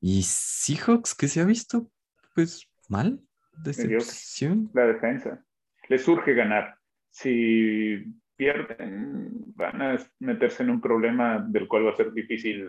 Y 0.01 0.23
Seahawks, 0.23 1.15
que 1.15 1.29
se 1.29 1.41
ha 1.41 1.45
visto, 1.45 1.91
pues, 2.35 2.69
mal, 2.89 3.21
decepción. 3.63 4.71
La 4.75 4.87
defensa. 4.87 5.45
Les 5.89 6.03
surge 6.03 6.35
ganar. 6.35 6.77
Si 7.11 8.05
pierden, 8.37 9.31
van 9.55 9.83
a 9.83 9.99
meterse 10.19 10.63
en 10.63 10.71
un 10.71 10.81
problema 10.81 11.39
del 11.39 11.67
cual 11.67 11.87
va 11.87 11.91
a 11.91 11.97
ser 11.97 12.13
difícil 12.13 12.67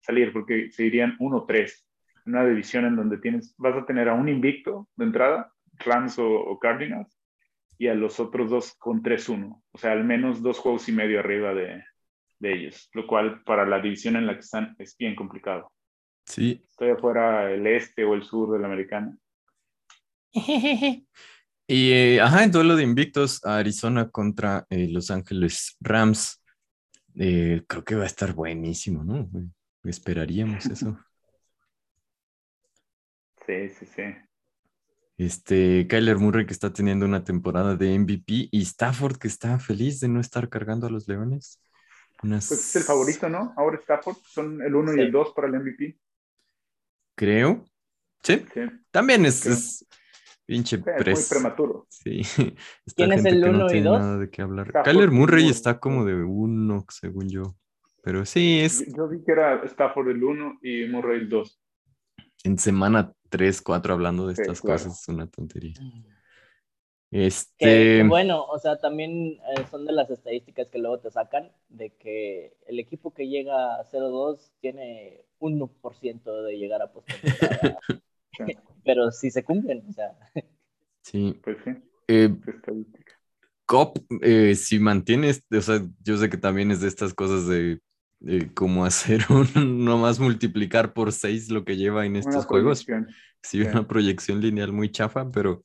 salir, 0.00 0.32
porque 0.32 0.70
se 0.70 0.84
irían 0.84 1.16
1-3. 1.18 1.72
Una 2.26 2.46
división 2.46 2.84
en 2.84 2.96
donde 2.96 3.18
tienes, 3.18 3.54
vas 3.56 3.76
a 3.76 3.86
tener 3.86 4.08
a 4.08 4.14
un 4.14 4.28
invicto 4.28 4.88
de 4.96 5.06
entrada, 5.06 5.52
Rams 5.78 6.18
o, 6.18 6.28
o 6.28 6.58
Cardinals, 6.58 7.18
y 7.78 7.88
a 7.88 7.94
los 7.94 8.20
otros 8.20 8.50
dos 8.50 8.74
con 8.78 9.02
3-1. 9.02 9.62
O 9.72 9.78
sea, 9.78 9.92
al 9.92 10.04
menos 10.04 10.42
dos 10.42 10.58
juegos 10.58 10.88
y 10.88 10.92
medio 10.92 11.18
arriba 11.18 11.54
de, 11.54 11.82
de 12.38 12.52
ellos, 12.52 12.90
lo 12.94 13.06
cual 13.06 13.42
para 13.44 13.64
la 13.66 13.80
división 13.80 14.16
en 14.16 14.26
la 14.26 14.34
que 14.34 14.40
están 14.40 14.74
es 14.78 14.96
bien 14.96 15.14
complicado. 15.14 15.72
Sí, 16.24 16.64
Estoy 16.70 16.90
afuera 16.90 17.50
el 17.50 17.66
este 17.66 18.04
o 18.04 18.14
el 18.14 18.22
sur 18.22 18.52
de 18.52 18.58
la 18.58 18.66
americana. 18.66 19.16
Y, 21.72 21.92
eh, 21.92 22.20
ajá, 22.20 22.42
en 22.42 22.50
duelo 22.50 22.74
de 22.74 22.82
invictos, 22.82 23.44
Arizona 23.44 24.10
contra 24.10 24.66
eh, 24.70 24.88
Los 24.90 25.08
Ángeles 25.12 25.76
Rams. 25.78 26.42
Eh, 27.14 27.62
creo 27.68 27.84
que 27.84 27.94
va 27.94 28.02
a 28.02 28.06
estar 28.06 28.32
buenísimo, 28.32 29.04
¿no? 29.04 29.30
Esperaríamos 29.84 30.66
eso. 30.66 30.98
Sí, 33.46 33.68
sí, 33.68 33.86
sí. 33.86 34.02
Este, 35.16 35.86
Kyler 35.88 36.18
Murray 36.18 36.46
que 36.46 36.52
está 36.52 36.72
teniendo 36.72 37.04
una 37.06 37.24
temporada 37.24 37.74
de 37.74 37.94
MVP 37.94 38.48
y 38.50 38.62
Stafford 38.62 39.16
que 39.16 39.28
está 39.28 39.58
feliz 39.58 39.98
de 40.00 40.08
no 40.08 40.20
estar 40.20 40.48
cargando 40.48 40.86
a 40.86 40.90
los 40.90 41.08
Leones. 41.08 41.60
Unas- 42.22 42.48
Pues 42.48 42.60
es 42.60 42.76
el 42.76 42.82
favorito, 42.82 43.28
¿no? 43.28 43.52
Ahora 43.56 43.76
Stafford 43.78 44.16
son 44.24 44.62
el 44.62 44.74
1 44.74 44.94
y 44.94 45.00
el 45.00 45.10
2 45.10 45.32
para 45.34 45.48
el 45.48 45.54
MVP. 45.54 45.98
Creo. 47.14 47.64
Sí, 48.22 48.44
Sí, 48.52 48.60
también 48.90 49.24
es, 49.26 49.46
es 49.46 49.86
pinche 50.46 50.78
Sí, 50.78 50.82
es 50.96 51.08
muy 51.08 51.22
prematuro. 51.24 51.86
Sí. 51.88 52.20
Esta 52.86 52.94
¿Quién 52.96 53.12
es 53.12 53.24
el 53.24 53.40
que 53.42 53.50
no 53.50 53.64
uno 53.64 53.66
y 53.66 53.68
tiene 53.72 53.82
dos? 53.82 53.98
nada 53.98 54.18
de 54.18 54.30
qué 54.30 54.42
hablar. 54.42 54.74
Stafford 54.74 54.84
Kyler 54.84 55.10
Murray 55.10 55.44
Murray. 55.44 55.48
está 55.48 55.78
como 55.80 56.04
de 56.04 56.14
uno, 56.24 56.84
según 56.90 57.28
yo. 57.30 57.56
Pero 58.02 58.24
sí, 58.24 58.60
es 58.60 58.80
Yo, 58.86 58.96
yo 58.96 59.08
vi 59.08 59.22
que 59.24 59.32
era 59.32 59.62
Stafford 59.64 60.08
el 60.10 60.24
1 60.24 60.58
y 60.62 60.86
Murray 60.86 61.20
el 61.20 61.28
2. 61.28 61.60
en 62.44 62.58
semana 62.58 63.12
3, 63.28 63.62
4 63.62 63.94
hablando 63.94 64.26
de 64.26 64.36
Sí, 64.36 64.42
estas 64.42 64.60
claro. 64.60 64.84
cosas, 64.84 65.00
es 65.00 65.08
una 65.08 65.26
tontería. 65.28 65.74
Que, 65.74 67.26
Este, 67.26 67.56
que 67.96 68.04
bueno, 68.08 68.44
o 68.44 68.58
sea, 68.58 68.78
también 68.80 69.38
eh, 69.56 69.66
son 69.70 69.84
de 69.84 69.92
las 69.92 70.10
estadísticas 70.10 70.68
que 70.68 70.78
luego 70.78 71.00
te 71.00 71.10
sacan 71.10 71.52
de 71.68 71.90
que 71.96 72.56
el 72.66 72.78
equipo 72.78 73.12
que 73.12 73.28
llega 73.28 73.76
a 73.80 73.84
0-2 73.84 74.52
tiene 74.60 75.26
1% 75.40 76.42
de 76.44 76.56
llegar 76.56 76.82
a 76.82 76.92
postemporada. 76.92 77.78
Pero 78.84 79.10
sí 79.10 79.30
se 79.30 79.44
cumplen, 79.44 79.84
o 79.88 79.92
sea, 79.92 80.16
sí. 81.02 81.38
pues 81.42 81.58
sí, 81.64 81.70
Eh. 82.08 82.34
Cop, 83.66 83.98
eh, 84.22 84.56
si 84.56 84.80
mantienes, 84.80 85.44
o 85.52 85.60
sea, 85.60 85.80
yo 86.02 86.16
sé 86.16 86.28
que 86.28 86.36
también 86.36 86.72
es 86.72 86.80
de 86.80 86.88
estas 86.88 87.14
cosas 87.14 87.46
de, 87.46 87.80
cómo 88.54 88.84
hacer 88.84 89.22
un, 89.30 89.46
nomás 89.84 90.18
multiplicar 90.18 90.92
por 90.92 91.12
6 91.12 91.50
lo 91.50 91.64
que 91.64 91.76
lleva 91.76 92.04
en 92.04 92.16
estos 92.16 92.34
Una 92.34 92.44
juegos. 92.44 92.86
Sí. 93.42 93.60
una 93.62 93.86
proyección 93.86 94.40
lineal 94.40 94.72
muy 94.72 94.90
chafa, 94.90 95.30
pero 95.30 95.64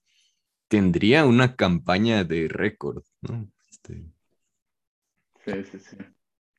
tendría 0.67 1.25
una 1.25 1.55
campaña 1.55 2.23
de 2.23 2.47
récord, 2.47 3.03
¿no? 3.21 3.51
Este, 3.69 4.05
Sí, 5.45 5.51
sí, 5.71 5.79
sí. 5.79 5.97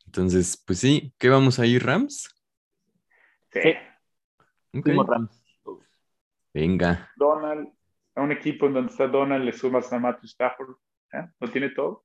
entonces, 0.06 0.62
pues 0.64 0.78
sí, 0.78 1.12
¿qué 1.18 1.28
vamos 1.28 1.58
a 1.58 1.66
ir, 1.66 1.84
Rams? 1.84 2.28
Sí. 3.62 3.70
Sí. 4.72 4.78
Ok, 4.78 4.84
fuimos 4.84 5.06
Rams. 5.06 5.42
Venga. 6.54 7.10
Donald, 7.16 7.68
a 8.14 8.22
un 8.22 8.32
equipo 8.32 8.66
en 8.66 8.74
donde 8.74 8.90
está 8.92 9.06
Donald 9.06 9.44
le 9.44 9.52
sumas 9.52 9.92
a 9.92 9.98
Matthew 9.98 10.26
Stafford. 10.26 10.76
¿eh? 11.12 11.26
¿Lo 11.40 11.50
tiene 11.50 11.70
todo? 11.70 12.04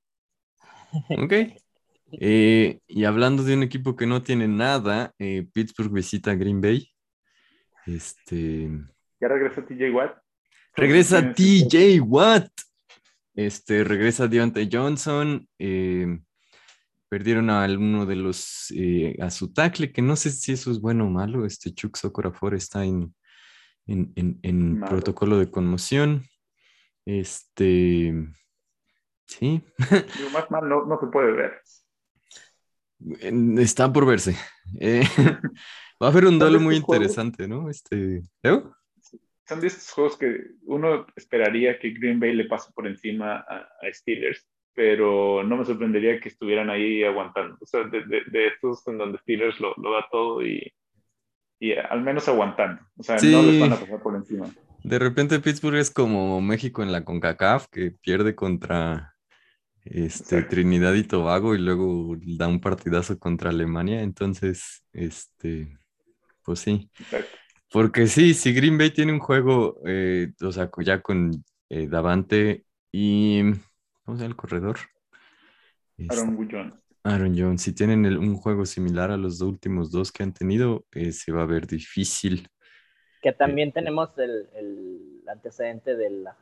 Ok. 1.18 1.32
Eh, 2.20 2.80
y 2.86 3.04
hablando 3.04 3.42
de 3.42 3.54
un 3.54 3.62
equipo 3.62 3.96
que 3.96 4.06
no 4.06 4.22
tiene 4.22 4.46
nada, 4.46 5.14
eh, 5.18 5.46
Pittsburgh 5.54 5.90
visita 5.90 6.32
a 6.32 6.34
Green 6.34 6.60
Bay. 6.60 6.86
Este, 7.86 8.68
Ya 9.20 9.28
regresa 9.28 9.64
TJ 9.64 9.90
Watt. 9.90 10.18
regresa 10.76 11.32
TJ 11.32 12.00
Watt. 12.00 12.50
Este, 13.34 13.82
regresa 13.84 14.28
Deontay 14.28 14.68
Johnson. 14.70 15.48
eh, 15.58 16.18
perdieron 17.12 17.50
a 17.50 17.66
uno 17.66 18.06
de 18.06 18.16
los, 18.16 18.70
eh, 18.74 19.18
a 19.20 19.28
su 19.28 19.52
tackle, 19.52 19.92
que 19.92 20.00
no 20.00 20.16
sé 20.16 20.30
si 20.30 20.52
eso 20.52 20.70
es 20.70 20.80
bueno 20.80 21.04
o 21.04 21.10
malo. 21.10 21.44
Este 21.44 21.70
Chuck 21.74 21.94
Socorafor 21.98 22.54
está 22.54 22.86
en, 22.86 23.14
en, 23.86 24.14
en- 24.42 24.80
protocolo 24.80 25.36
de 25.36 25.50
conmoción. 25.50 26.22
Este, 27.04 28.14
sí, 29.26 29.62
Digo, 30.16 30.30
más 30.32 30.50
mal 30.50 30.66
no, 30.66 30.86
no 30.86 30.98
se 30.98 31.06
puede 31.08 31.32
ver. 31.32 31.60
Está 33.60 33.92
por 33.92 34.06
verse. 34.06 34.34
Eh, 34.80 35.02
va 36.02 36.06
a 36.06 36.10
haber 36.10 36.24
un 36.24 36.38
duelo 36.38 36.60
muy 36.60 36.80
juegos- 36.80 36.96
interesante, 36.96 37.46
¿no? 37.46 37.68
Este, 37.68 38.22
¿Leo? 38.42 38.74
Son 39.46 39.60
de 39.60 39.66
estos 39.66 39.90
juegos 39.90 40.16
que 40.16 40.34
uno 40.62 41.04
esperaría 41.14 41.78
que 41.78 41.90
Green 41.90 42.18
Bay 42.18 42.32
le 42.34 42.46
pase 42.46 42.72
por 42.72 42.86
encima 42.86 43.44
a, 43.46 43.68
a 43.82 43.92
Steelers, 43.92 44.48
pero 44.74 45.42
no 45.44 45.56
me 45.56 45.64
sorprendería 45.64 46.20
que 46.20 46.28
estuvieran 46.30 46.70
ahí 46.70 47.04
aguantando. 47.04 47.56
O 47.60 47.66
sea, 47.66 47.84
de, 47.84 48.04
de- 48.06 48.24
de 48.30 48.46
estos 48.48 48.86
en 48.88 48.98
donde 48.98 49.18
Steelers 49.18 49.60
lo, 49.60 49.74
lo 49.76 49.92
da 49.92 50.06
todo 50.10 50.44
y, 50.46 50.72
y 51.60 51.72
al 51.72 52.02
menos 52.02 52.28
aguantando. 52.28 52.82
O 52.96 53.02
sea, 53.02 53.16
no 53.16 53.20
Sí. 53.20 53.32
les 53.42 53.60
van 53.60 53.72
a 53.72 53.80
pasar 53.80 54.02
por 54.02 54.16
encima. 54.16 54.46
De 54.84 54.98
repente 54.98 55.40
Pittsburgh 55.40 55.76
es 55.76 55.90
como 55.90 56.40
México 56.40 56.82
en 56.82 56.92
la 56.92 57.04
CONCACAF, 57.04 57.66
que 57.70 57.92
pierde 58.02 58.34
contra 58.34 59.14
este, 59.84 60.38
Exacto. 60.38 60.48
Trinidad 60.48 60.94
y 60.94 61.04
Tobago 61.04 61.54
y 61.54 61.58
luego 61.58 62.16
da 62.20 62.48
un 62.48 62.60
partidazo 62.60 63.18
contra 63.18 63.50
Alemania. 63.50 64.02
Entonces, 64.02 64.84
este, 64.92 65.76
pues 66.44 66.60
sí. 66.60 66.90
Exacto. 66.98 67.36
Porque 67.70 68.06
sí, 68.06 68.34
si 68.34 68.52
Green 68.52 68.76
Bay 68.78 68.90
tiene 68.90 69.12
un 69.12 69.20
juego, 69.20 69.80
eh, 69.86 70.32
o 70.42 70.52
sea, 70.52 70.70
ya 70.80 71.00
con 71.00 71.32
eh, 71.70 71.86
Davante 71.88 72.64
y, 72.92 73.42
¿cómo 74.04 74.16
se 74.16 74.22
llama 74.22 74.32
el 74.32 74.36
corredor? 74.36 74.76
Este, 75.98 76.14
Aaron 76.14 76.48
Jones. 76.50 76.74
Aaron 77.04 77.34
Jones, 77.38 77.62
si 77.62 77.72
tienen 77.74 78.04
el- 78.06 78.18
un 78.18 78.36
juego 78.36 78.64
similar 78.64 79.10
a 79.10 79.16
los 79.16 79.40
últimos 79.40 79.90
dos 79.90 80.12
que 80.12 80.22
han 80.22 80.32
tenido, 80.32 80.84
eh, 80.92 81.12
se 81.12 81.32
va 81.32 81.42
a 81.42 81.46
ver 81.46 81.66
difícil. 81.66 82.48
Que 83.20 83.32
también 83.32 83.72
tenemos 83.72 84.16
el, 84.18 84.48
el 84.54 85.22
antecedente 85.28 85.96
de 85.96 86.10
la, 86.10 86.36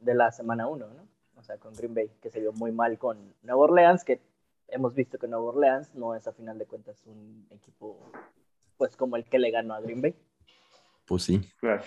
de 0.00 0.14
la 0.14 0.32
semana 0.32 0.66
1, 0.68 0.86
¿no? 0.88 1.08
O 1.36 1.42
sea, 1.42 1.58
con 1.58 1.74
Green 1.74 1.94
Bay, 1.94 2.10
que 2.20 2.30
se 2.30 2.40
vio 2.40 2.52
muy 2.52 2.72
mal 2.72 2.98
con 2.98 3.18
Nueva 3.42 3.60
Orleans, 3.62 4.04
que 4.04 4.20
hemos 4.68 4.94
visto 4.94 5.18
que 5.18 5.28
Nueva 5.28 5.44
Orleans 5.46 5.94
no 5.94 6.14
es 6.14 6.26
a 6.26 6.32
final 6.32 6.58
de 6.58 6.66
cuentas 6.66 7.02
un 7.06 7.46
equipo 7.50 8.00
pues 8.78 8.96
como 8.96 9.16
el 9.16 9.24
que 9.24 9.38
le 9.38 9.50
ganó 9.50 9.74
a 9.74 9.80
Green 9.80 10.02
Bay. 10.02 10.14
Pues 11.06 11.22
sí, 11.22 11.40
Claro. 11.60 11.82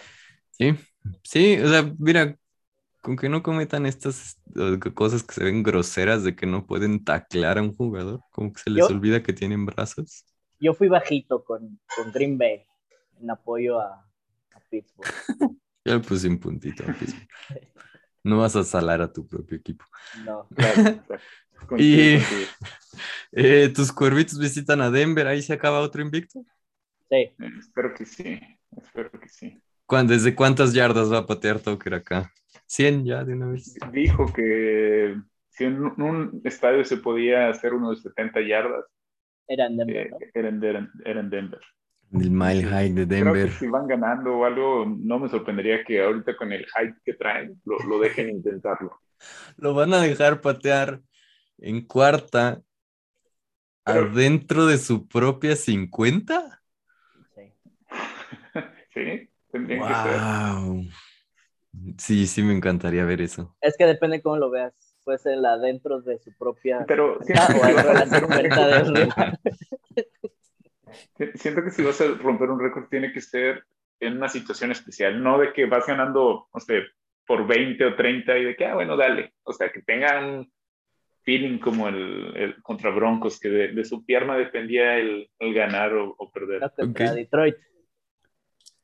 sí, 0.52 0.76
sí, 1.24 1.58
o 1.60 1.68
sea, 1.68 1.94
mira, 2.00 2.36
con 3.02 3.16
que 3.16 3.30
no 3.30 3.42
cometan 3.44 3.86
estas 3.86 4.40
eh, 4.56 4.78
cosas 4.94 5.24
que 5.24 5.34
se 5.36 5.44
ven 5.44 5.64
groseras 5.64 6.24
de 6.24 6.36
que 6.36 6.46
no 6.46 6.66
pueden 6.66 7.04
taclear 7.04 7.58
a 7.58 7.62
un 7.62 7.76
jugador, 7.76 8.22
como 8.32 8.52
que 8.54 8.62
se 8.62 8.70
les 8.70 8.88
Yo- 8.88 8.94
olvida 8.94 9.24
que 9.24 9.34
tienen 9.34 9.66
brazos. 9.66 10.26
Yo 10.60 10.74
fui 10.74 10.90
bajito 10.90 11.44
con, 11.46 11.80
con 11.96 12.12
Green 12.12 12.38
Bay 12.38 12.66
en 13.22 13.30
apoyo 13.32 13.80
a, 13.80 13.94
a 14.54 14.60
Pittsburgh. 14.70 15.10
Ya 15.86 15.94
le 15.96 16.02
puse 16.02 16.28
un 16.28 16.38
puntito 16.40 16.84
a 16.84 16.94
Pittsburgh. 16.94 17.28
No 18.22 18.38
vas 18.40 18.54
a 18.58 18.66
salar 18.66 19.02
a 19.02 19.12
tu 19.14 19.26
propio 19.26 19.58
equipo. 19.58 19.86
No. 20.26 20.46
Claro. 20.54 21.04
Y-. 21.78 22.20
Eh, 23.32 23.70
tus 23.74 23.92
cuervitos 23.94 24.38
visitan 24.38 24.82
a 24.82 24.92
Denver, 24.92 25.26
ahí 25.28 25.42
se 25.42 25.54
acaba 25.54 25.80
otro 25.80 26.02
invicto. 26.02 26.44
Sí, 27.10 27.16
Eh, 27.16 27.34
espero 27.58 27.94
que 27.94 28.06
sí. 28.06 28.40
Espero 28.76 29.10
que 29.12 29.30
sí. 29.30 29.58
¿Cuán- 29.86 30.06
¿Desde 30.08 30.36
cuántas 30.36 30.74
yardas 30.74 31.12
va 31.12 31.20
a 31.20 31.26
patear 31.26 31.60
Tucker 31.62 31.94
acá? 31.96 32.32
100 32.70 33.04
ya 33.06 33.24
de 33.24 33.34
una 33.34 33.48
vez. 33.48 33.74
Dijo 33.92 34.32
que 34.32 35.16
si 35.50 35.64
en 35.66 35.82
un, 35.84 36.42
estadio 36.44 36.86
se 36.86 36.98
podía 36.98 37.50
hacer 37.50 37.74
uno 37.74 37.90
de 37.90 37.98
70 37.98 38.42
yardas, 38.42 38.86
era 39.48 39.66
en 39.66 39.78
Denver, 39.78 39.98
eh, 39.98 40.10
¿no? 40.12 40.18
era, 40.36 40.50
en, 40.50 40.64
era 40.64 40.80
en- 40.80 40.92
era 41.04 41.20
en 41.20 41.30
Denver. 41.32 41.60
El 42.14 42.32
Mile 42.32 42.64
High 42.64 42.94
de 42.94 43.08
Creo 43.08 43.24
Denver. 43.26 43.46
que 43.48 43.52
si 43.56 43.68
van 43.68 43.88
ganando 43.88 44.38
o 44.38 44.46
algo, 44.46 44.86
no 44.86 45.20
me 45.20 45.30
sorprendería 45.30 45.84
que 45.84 46.02
ahorita 46.04 46.36
con 46.38 46.52
el 46.52 46.66
hype 46.66 46.96
que 47.04 47.14
traen, 47.14 47.60
lo, 47.66 47.78
lo 47.88 48.00
dejen 48.00 48.30
intentarlo. 48.38 49.00
Lo 49.58 49.74
van 49.74 49.94
a 49.94 50.02
dejar 50.02 50.40
patear 50.42 51.02
en 51.58 51.86
cuarta 51.86 52.62
Pero- 53.84 54.02
adentro 54.12 54.68
de 54.68 54.78
su 54.78 55.08
propia 55.08 55.56
50. 55.56 56.62
Sí. 57.36 57.42
¿Sí? 58.94 59.30
Tendrían 59.52 59.82
que 59.88 59.94
ser. 59.94 60.94
Sí, 61.98 62.26
sí, 62.28 62.42
me 62.44 62.54
encantaría 62.54 63.06
ver 63.06 63.22
eso. 63.22 63.56
Es 63.62 63.76
que 63.78 63.86
depende 63.86 64.22
cómo 64.22 64.38
lo 64.38 64.50
veas. 64.50 64.74
Puede 65.04 65.18
ser 65.20 65.38
la 65.38 65.58
dentro 65.58 66.02
de 66.02 66.20
su 66.20 66.36
propia. 66.38 66.86
Pero 66.88 67.20
siento 67.24 67.44
o 67.44 67.48
que, 67.48 67.54
si 67.54 67.64
vas 67.64 68.12
a 68.14 68.20
romper 68.20 68.24
un 68.26 68.32
récord, 68.32 68.74
arriba. 68.74 69.40
si- 71.18 71.32
siento 71.38 71.64
que 71.64 71.72
si 71.72 71.84
vas 71.84 72.02
a 72.02 72.06
romper 72.22 72.50
un 72.50 72.60
récord 72.60 72.88
tiene 72.90 73.12
que 73.14 73.22
ser 73.22 73.64
en 74.00 74.18
una 74.18 74.30
situación 74.30 74.72
especial, 74.72 75.22
no 75.22 75.38
de 75.40 75.52
que 75.54 75.66
vas 75.66 75.86
ganando, 75.86 76.48
no 76.54 76.60
sé, 76.60 76.84
por 77.26 77.46
20 77.48 77.86
o 77.86 77.96
30 77.96 78.38
y 78.38 78.46
de 78.46 78.56
que, 78.56 78.66
ah, 78.66 78.76
bueno, 78.76 78.96
dale. 78.98 79.34
O 79.44 79.54
sea, 79.54 79.72
que 79.72 79.82
tenga 79.82 80.20
un 80.20 80.52
feeling 81.24 81.60
como 81.60 81.88
el, 81.90 82.36
el 82.36 82.62
contra 82.64 82.92
Broncos, 82.92 83.40
que 83.40 83.50
de, 83.50 83.68
de 83.70 83.86
su 83.86 84.06
pierna 84.06 84.36
dependía 84.38 84.98
el, 84.98 85.30
el 85.40 85.54
ganar 85.54 85.94
o, 85.94 86.16
o 86.18 86.32
perder. 86.32 86.62
No, 86.62 86.72
contra. 86.72 87.14
Detroit. 87.14 87.56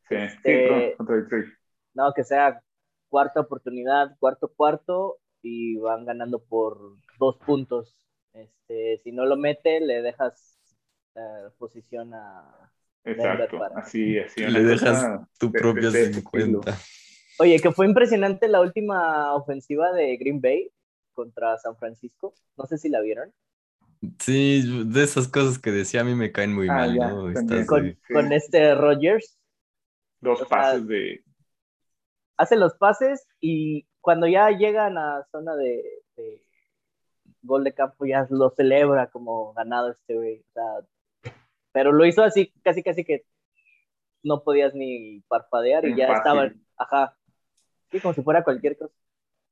Sí, 0.07 0.15
sí, 0.15 0.15
Este- 0.17 0.67
perdón, 0.67 0.91
contra 0.97 1.15
Detroit. 1.15 1.45
No, 1.93 2.13
que 2.13 2.23
sea 2.25 2.61
cuarta 3.15 3.39
oportunidad, 3.39 4.17
cuarto 4.19 4.51
cuarto 4.53 5.19
y 5.41 5.77
van 5.77 6.03
ganando 6.05 6.43
por 6.43 6.97
dos 7.17 7.37
puntos. 7.37 7.95
Este, 8.33 8.99
si 9.05 9.13
no 9.13 9.25
lo 9.25 9.37
mete, 9.37 9.79
le 9.79 10.01
dejas 10.01 10.59
eh, 11.15 11.47
posición 11.57 12.13
a. 12.13 12.73
Exacto, 13.05 13.57
para- 13.57 13.79
así, 13.79 14.19
así. 14.19 14.41
Le 14.45 14.63
dejas 14.63 15.21
Tu 15.39 15.49
de- 15.49 15.59
propio 15.61 15.91
de 15.91 16.01
ese 16.01 16.13
50. 16.15 16.77
Oye, 17.39 17.57
que 17.61 17.71
fue 17.71 17.85
impresionante 17.85 18.49
la 18.49 18.59
última 18.59 19.33
ofensiva 19.33 19.93
de 19.93 20.17
Green 20.17 20.41
Bay 20.41 20.69
contra 21.13 21.57
San 21.57 21.77
Francisco. 21.77 22.33
No 22.57 22.65
sé 22.65 22.77
si 22.77 22.89
la 22.89 22.99
vieron. 22.99 23.31
Sí, 24.19 24.83
de 24.87 25.03
esas 25.03 25.29
cosas 25.29 25.57
que 25.57 25.71
decía 25.71 26.01
a 26.01 26.03
mí 26.03 26.15
me 26.15 26.33
caen 26.33 26.53
muy 26.53 26.67
Ah, 26.67 26.73
mal, 26.73 26.95
ya, 26.95 27.07
¿no? 27.09 27.33
también. 27.33 27.37
Estás 27.45 27.67
Con, 27.67 27.83
de- 27.83 27.97
Sí. 28.07 28.13
con 28.13 28.33
este 28.33 28.75
Rogers. 28.75 29.39
Dos 30.19 30.41
O 30.41 30.45
sea, 30.45 30.49
pases 30.49 30.87
de. 30.87 31.23
Hace 32.37 32.55
los 32.55 32.75
pases 32.75 33.27
y 33.39 33.87
cuando 34.01 34.27
ya 34.27 34.49
llegan 34.51 34.97
a 34.97 35.25
zona 35.31 35.55
de, 35.55 35.83
de 36.15 36.41
gol 37.41 37.63
de 37.63 37.73
campo 37.73 38.05
ya 38.05 38.27
lo 38.29 38.49
celebra 38.51 39.09
como 39.09 39.53
ganado 39.53 39.91
este 39.91 40.15
güey. 40.15 40.39
O 40.39 40.51
sea, 40.53 41.33
pero 41.71 41.91
lo 41.91 42.05
hizo 42.05 42.23
así, 42.23 42.51
casi 42.63 42.83
casi 42.83 43.03
que 43.03 43.25
no 44.23 44.43
podías 44.43 44.73
ni 44.73 45.21
parpadear 45.27 45.85
y 45.85 45.95
ya 45.95 46.07
fácil. 46.07 46.17
estaba, 46.17 46.51
ajá. 46.77 47.17
Sí, 47.91 47.99
como 47.99 48.13
si 48.13 48.21
fuera 48.23 48.43
cualquier 48.43 48.77
cosa 48.77 48.93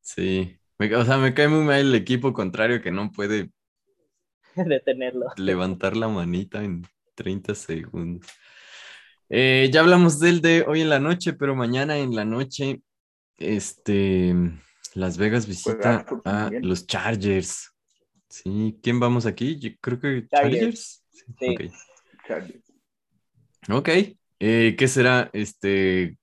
Sí. 0.02 0.58
Me- 0.80 0.93
o 0.96 1.06
sea, 1.06 1.17
me 1.17 1.34
cae 1.34 1.48
muy 1.48 1.63
mal 1.63 1.80
el 1.80 1.96
equipo 1.96 2.34
contrario 2.34 2.82
que 2.82 2.91
no 2.91 3.12
puede 3.12 3.52
detenerlo. 4.56 5.28
levantar 5.38 5.96
la 5.96 6.08
manita 6.08 6.63
en 6.63 6.84
30 7.15 7.56
segundos. 7.56 8.26
Eh, 9.36 9.72
ya 9.74 9.80
hablamos 9.80 10.19
del 10.19 10.41
de 10.41 10.63
hoy 10.67 10.82
en 10.82 10.91
la 10.91 11.00
noche, 11.00 11.34
pero 11.34 11.56
mañana 11.56 11.98
en 11.98 12.13
la 12.13 12.24
noche, 12.24 12.84
este, 13.38 14.32
Las 14.93 15.17
Vegas 15.17 15.48
visita 15.48 16.06
a 16.24 16.52
los 16.62 16.86
Chargers. 16.86 17.74
Sí, 18.30 18.78
¿quién 18.84 19.00
vamos 19.00 19.26
aquí? 19.26 19.58
Yo 19.58 19.72
creo 19.82 20.00
que 20.00 20.28
Chargers. 20.28 20.60
Chargers. 20.60 21.06
Sí, 21.10 21.24
Sí. 21.39 21.48
Ok. 21.50 21.62
Chargers. 22.28 22.74
Ok. 23.72 23.89
Eh, 24.39 24.76
¿qué 24.78 24.88
será? 24.88 25.32
Este, 25.34 26.19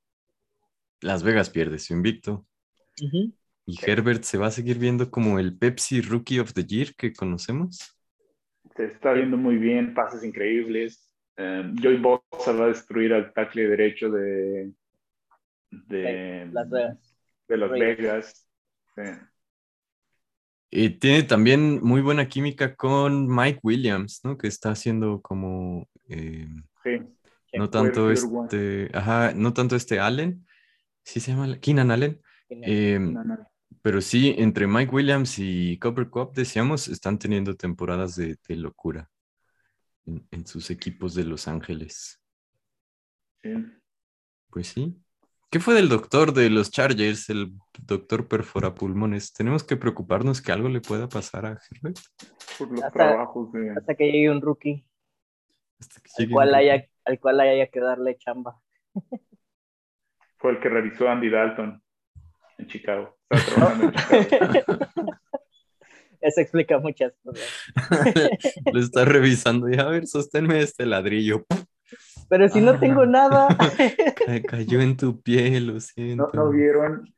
Las 1.00 1.24
Vegas 1.24 1.50
pierde 1.50 1.80
su 1.80 1.94
invicto. 1.94 2.46
Y 3.66 3.76
Herbert 3.84 4.22
se 4.22 4.38
va 4.38 4.46
a 4.46 4.52
seguir 4.52 4.78
viendo 4.78 5.10
como 5.10 5.40
el 5.40 5.58
Pepsi 5.58 6.00
Rookie 6.00 6.38
of 6.38 6.52
the 6.52 6.64
Year 6.64 6.94
que 6.94 7.12
conocemos. 7.12 7.98
Se 8.76 8.84
está 8.84 9.12
viendo 9.14 9.36
muy 9.36 9.56
bien, 9.56 9.94
pases 9.94 10.22
increíbles. 10.22 11.09
Eh, 11.42 11.72
Joey 11.82 11.96
Bosa 11.96 12.52
va 12.52 12.64
a 12.64 12.68
destruir 12.68 13.14
al 13.14 13.32
tackle 13.32 13.66
derecho 13.66 14.10
de, 14.10 14.72
de 15.70 16.50
Las 16.52 16.68
Vegas. 16.68 17.16
De 17.48 17.56
Las. 17.56 17.70
Vegas. 17.70 18.48
Sí. 18.94 19.02
Y 20.70 20.90
tiene 20.90 21.22
también 21.22 21.82
muy 21.82 22.02
buena 22.02 22.28
química 22.28 22.76
con 22.76 23.26
Mike 23.26 23.60
Williams, 23.62 24.20
¿no? 24.22 24.36
Que 24.36 24.48
está 24.48 24.72
haciendo 24.72 25.22
como 25.22 25.88
eh, 26.10 26.46
Sí. 26.84 26.98
no 27.54 27.70
tanto 27.70 28.10
este, 28.10 28.90
ajá, 28.92 29.32
no 29.34 29.54
tanto 29.54 29.76
este 29.76 29.98
Allen, 29.98 30.46
sí 31.02 31.20
se 31.20 31.32
llama 31.32 31.58
Keenan 31.58 31.90
Allen, 31.90 32.20
eh, 32.50 33.00
pero 33.82 34.00
sí 34.02 34.34
entre 34.36 34.66
Mike 34.66 34.94
Williams 34.94 35.38
y 35.38 35.78
Copper 35.78 36.08
Cup 36.10 36.32
decíamos 36.34 36.88
están 36.88 37.18
teniendo 37.18 37.56
temporadas 37.56 38.14
de, 38.16 38.36
de 38.46 38.56
locura 38.56 39.10
en, 40.06 40.26
en 40.30 40.46
sus 40.46 40.70
equipos 40.70 41.14
de 41.14 41.24
Los 41.24 41.48
Ángeles. 41.48 42.20
Sí. 43.42 43.50
Pues 44.50 44.68
sí. 44.68 45.00
¿Qué 45.50 45.58
fue 45.58 45.74
del 45.74 45.88
doctor 45.88 46.32
de 46.32 46.48
los 46.48 46.70
Chargers, 46.70 47.28
el 47.28 47.52
doctor 47.80 48.28
perforapulmones? 48.28 49.32
¿Tenemos 49.32 49.64
que 49.64 49.76
preocuparnos 49.76 50.40
que 50.40 50.52
algo 50.52 50.68
le 50.68 50.80
pueda 50.80 51.08
pasar 51.08 51.44
a 51.46 51.58
Herbert? 51.70 51.98
Por 52.58 52.70
los 52.70 52.82
Hasta- 52.82 52.92
trabajos 52.92 53.52
de. 53.52 53.70
Hasta 53.76 53.94
que 53.96 54.04
llegue 54.12 54.30
un 54.30 54.40
rookie 54.40 54.86
Hasta 55.80 56.00
que 56.00 56.10
al 56.18 56.22
llegue 56.24 56.32
cual, 56.34 56.48
un- 56.50 56.54
haya, 56.54 56.86
al 57.04 57.18
cual 57.20 57.40
haya 57.40 57.66
que 57.68 57.80
darle 57.80 58.16
chamba. 58.18 58.60
Fue 60.38 60.52
el 60.52 60.60
que 60.60 60.68
revisó 60.68 61.08
Andy 61.08 61.30
Dalton 61.30 61.82
en 62.58 62.66
Chicago. 62.68 63.18
Estaba 63.30 63.74
trabajando 63.76 63.84
en 63.86 64.50
Chicago. 64.50 64.78
Eso 66.20 66.40
explica 66.40 66.78
muchas 66.78 67.12
cosas. 67.22 67.44
Lo 68.72 68.80
está 68.80 69.04
revisando 69.04 69.68
y 69.70 69.78
a 69.78 69.86
ver, 69.86 70.06
sosténme 70.06 70.60
este 70.60 70.84
ladrillo. 70.86 71.46
Pero 72.28 72.48
si 72.48 72.60
no 72.60 72.72
Ah. 72.72 72.78
tengo 72.80 73.06
nada. 73.06 73.48
Ca- 74.16 74.42
cayó 74.46 74.80
en 74.80 74.96
tu 74.96 75.20
piel, 75.20 75.66
lo 75.68 75.80
siento. 75.80 76.30
¿No, 76.32 76.44
no 76.44 76.50
vieron 76.50 77.12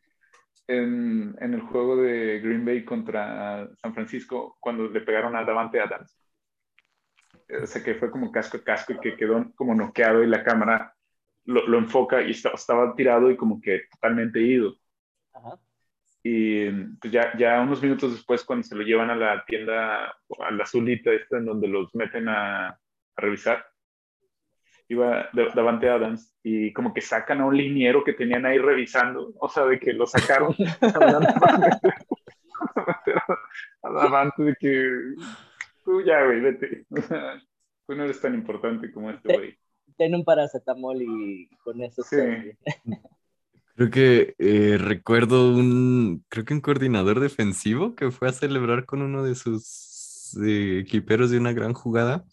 en, 0.68 1.36
en 1.40 1.54
el 1.54 1.60
juego 1.60 1.96
de 1.96 2.40
Green 2.40 2.64
Bay 2.64 2.84
contra 2.84 3.68
San 3.76 3.92
Francisco 3.92 4.56
cuando 4.60 4.88
le 4.88 5.00
pegaron 5.00 5.36
a 5.36 5.44
Davante 5.44 5.80
Adams? 5.80 6.16
O 7.62 7.66
sea, 7.66 7.82
que 7.82 7.96
fue 7.96 8.10
como 8.10 8.32
casco 8.32 8.56
a 8.56 8.64
casco 8.64 8.94
y 8.94 9.00
que 9.00 9.16
quedó 9.16 9.52
como 9.56 9.74
noqueado 9.74 10.22
y 10.22 10.26
la 10.26 10.42
cámara 10.42 10.94
lo, 11.44 11.66
lo 11.66 11.78
enfoca 11.78 12.22
y 12.22 12.30
está- 12.30 12.52
estaba 12.54 12.94
tirado 12.94 13.30
y 13.30 13.36
como 13.36 13.60
que 13.60 13.82
totalmente 13.90 14.40
ido. 14.40 14.74
Ajá. 15.34 15.58
Y 16.24 16.70
pues 17.00 17.12
ya, 17.12 17.36
ya 17.36 17.60
unos 17.60 17.82
minutos 17.82 18.12
después, 18.12 18.44
cuando 18.44 18.62
se 18.64 18.76
lo 18.76 18.82
llevan 18.82 19.10
a 19.10 19.16
la 19.16 19.44
tienda, 19.44 20.06
a 20.06 20.50
la 20.52 20.62
azulita 20.62 21.10
esta 21.12 21.38
en 21.38 21.46
donde 21.46 21.66
los 21.68 21.92
meten 21.94 22.28
a, 22.28 22.68
a 22.68 22.78
revisar, 23.16 23.66
iba 24.88 25.28
Da- 25.32 25.52
Davante 25.54 25.88
Adams 25.88 26.36
y 26.44 26.72
como 26.72 26.94
que 26.94 27.00
sacan 27.00 27.40
a 27.40 27.46
un 27.46 27.56
liniero 27.56 28.04
que 28.04 28.12
tenían 28.12 28.46
ahí 28.46 28.58
revisando, 28.58 29.32
o 29.40 29.48
sea, 29.48 29.64
de 29.66 29.80
que 29.80 29.92
lo 29.94 30.06
sacaron 30.06 30.54
a- 33.82 33.90
Davante 33.90 34.42
de 34.44 34.54
que 34.58 34.90
tú 35.84 36.02
ya, 36.02 36.24
güey, 36.24 36.40
vete. 36.40 36.86
Tú 37.84 37.96
no 37.96 38.04
eres 38.04 38.20
tan 38.20 38.32
importante 38.34 38.92
como 38.92 39.10
este 39.10 39.34
güey. 39.36 39.58
Ten 39.98 40.14
un 40.14 40.24
paracetamol 40.24 41.02
y 41.02 41.48
con 41.64 41.82
eso 41.82 42.02
Sí. 42.04 42.16
Creo 43.74 43.90
que 43.90 44.34
eh, 44.38 44.76
recuerdo 44.78 45.54
un, 45.54 46.24
creo 46.28 46.44
que 46.44 46.54
un 46.54 46.60
coordinador 46.60 47.20
defensivo 47.20 47.94
que 47.94 48.10
fue 48.10 48.28
a 48.28 48.32
celebrar 48.32 48.84
con 48.84 49.02
uno 49.02 49.22
de 49.22 49.34
sus 49.34 50.36
eh, 50.44 50.80
equiperos 50.80 51.30
de 51.30 51.38
una 51.38 51.52
gran 51.52 51.72
jugada 51.72 52.24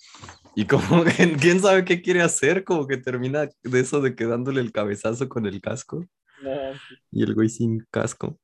y 0.56 0.65
como 0.65 1.04
quién 1.39 1.60
sabe 1.60 1.86
qué 1.86 2.02
quiere 2.02 2.21
hacer, 2.21 2.63
como 2.63 2.88
que 2.88 2.97
termina 2.97 3.47
de 3.63 3.80
eso 3.80 4.02
de 4.02 4.15
quedándole 4.15 4.60
el 4.62 4.71
cabezazo 4.71 5.30
con 5.30 5.45
el 5.45 5.62
casco 5.62 6.06
No, 6.43 6.52
y 7.12 7.23
el 7.23 7.34
güey 7.36 7.49
sin 7.49 7.86
casco. 7.91 8.38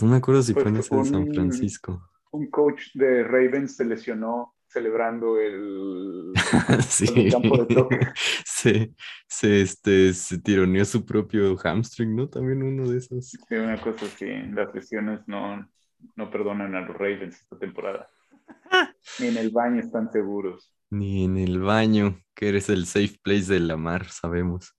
No 0.00 0.08
me 0.08 0.16
acuerdo 0.16 0.42
si 0.42 0.52
Pues 0.52 0.64
fue 0.64 0.72
en 0.72 0.78
ese 0.78 0.94
de 0.94 1.04
San 1.04 1.32
Francisco. 1.32 2.10
Un 2.32 2.50
coach 2.50 2.82
de 2.94 3.24
Ravens 3.24 3.76
se 3.76 3.84
lesionó 3.86 4.52
celebrando 4.76 5.40
el, 5.40 6.34
Sí, 6.86 7.06
el 7.16 7.32
campo 7.32 7.64
de 7.64 7.74
toque. 7.74 7.98
se, 8.44 8.92
se, 9.26 9.62
este, 9.62 10.12
se 10.12 10.38
tironeó 10.38 10.84
su 10.84 11.06
propio 11.06 11.56
hamstring, 11.56 12.14
¿no? 12.14 12.28
También 12.28 12.62
uno 12.62 12.86
de 12.86 12.98
esos. 12.98 13.30
Sí, 13.30 13.38
una 13.54 13.80
cosa 13.80 14.04
así, 14.04 14.26
las 14.52 14.74
lesiones 14.74 15.20
no, 15.26 15.66
no 16.14 16.30
perdonan 16.30 16.74
a 16.74 16.82
los 16.82 16.94
Ravens 16.94 17.40
esta 17.40 17.58
temporada. 17.58 18.10
Ni 19.18 19.28
en 19.28 19.38
el 19.38 19.50
baño 19.50 19.80
están 19.80 20.12
seguros. 20.12 20.74
Ni 20.90 21.24
en 21.24 21.38
el 21.38 21.58
baño, 21.60 22.20
que 22.34 22.50
eres 22.50 22.68
el 22.68 22.84
safe 22.84 23.16
place 23.22 23.50
de 23.50 23.60
la 23.60 23.78
mar, 23.78 24.04
sabemos. 24.04 24.76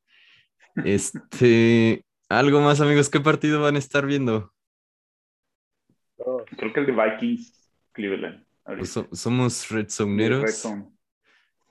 Este, 0.85 2.05
algo 2.29 2.61
más, 2.61 2.81
amigos, 2.81 3.09
¿qué 3.09 3.19
partido 3.19 3.61
van 3.61 3.75
a 3.75 3.79
estar 3.79 4.05
viendo? 4.05 4.53
no. 6.19 6.45
Creo 6.45 6.71
que 6.71 6.79
el 6.81 6.85
de 6.85 6.91
Vikings, 6.91 7.71
Cleveland. 7.93 8.46
Pues 8.75 8.89
so- 8.91 9.07
somos 9.13 9.69
Red 9.69 9.89
Zoneros. 9.89 10.55
Zone. 10.55 10.89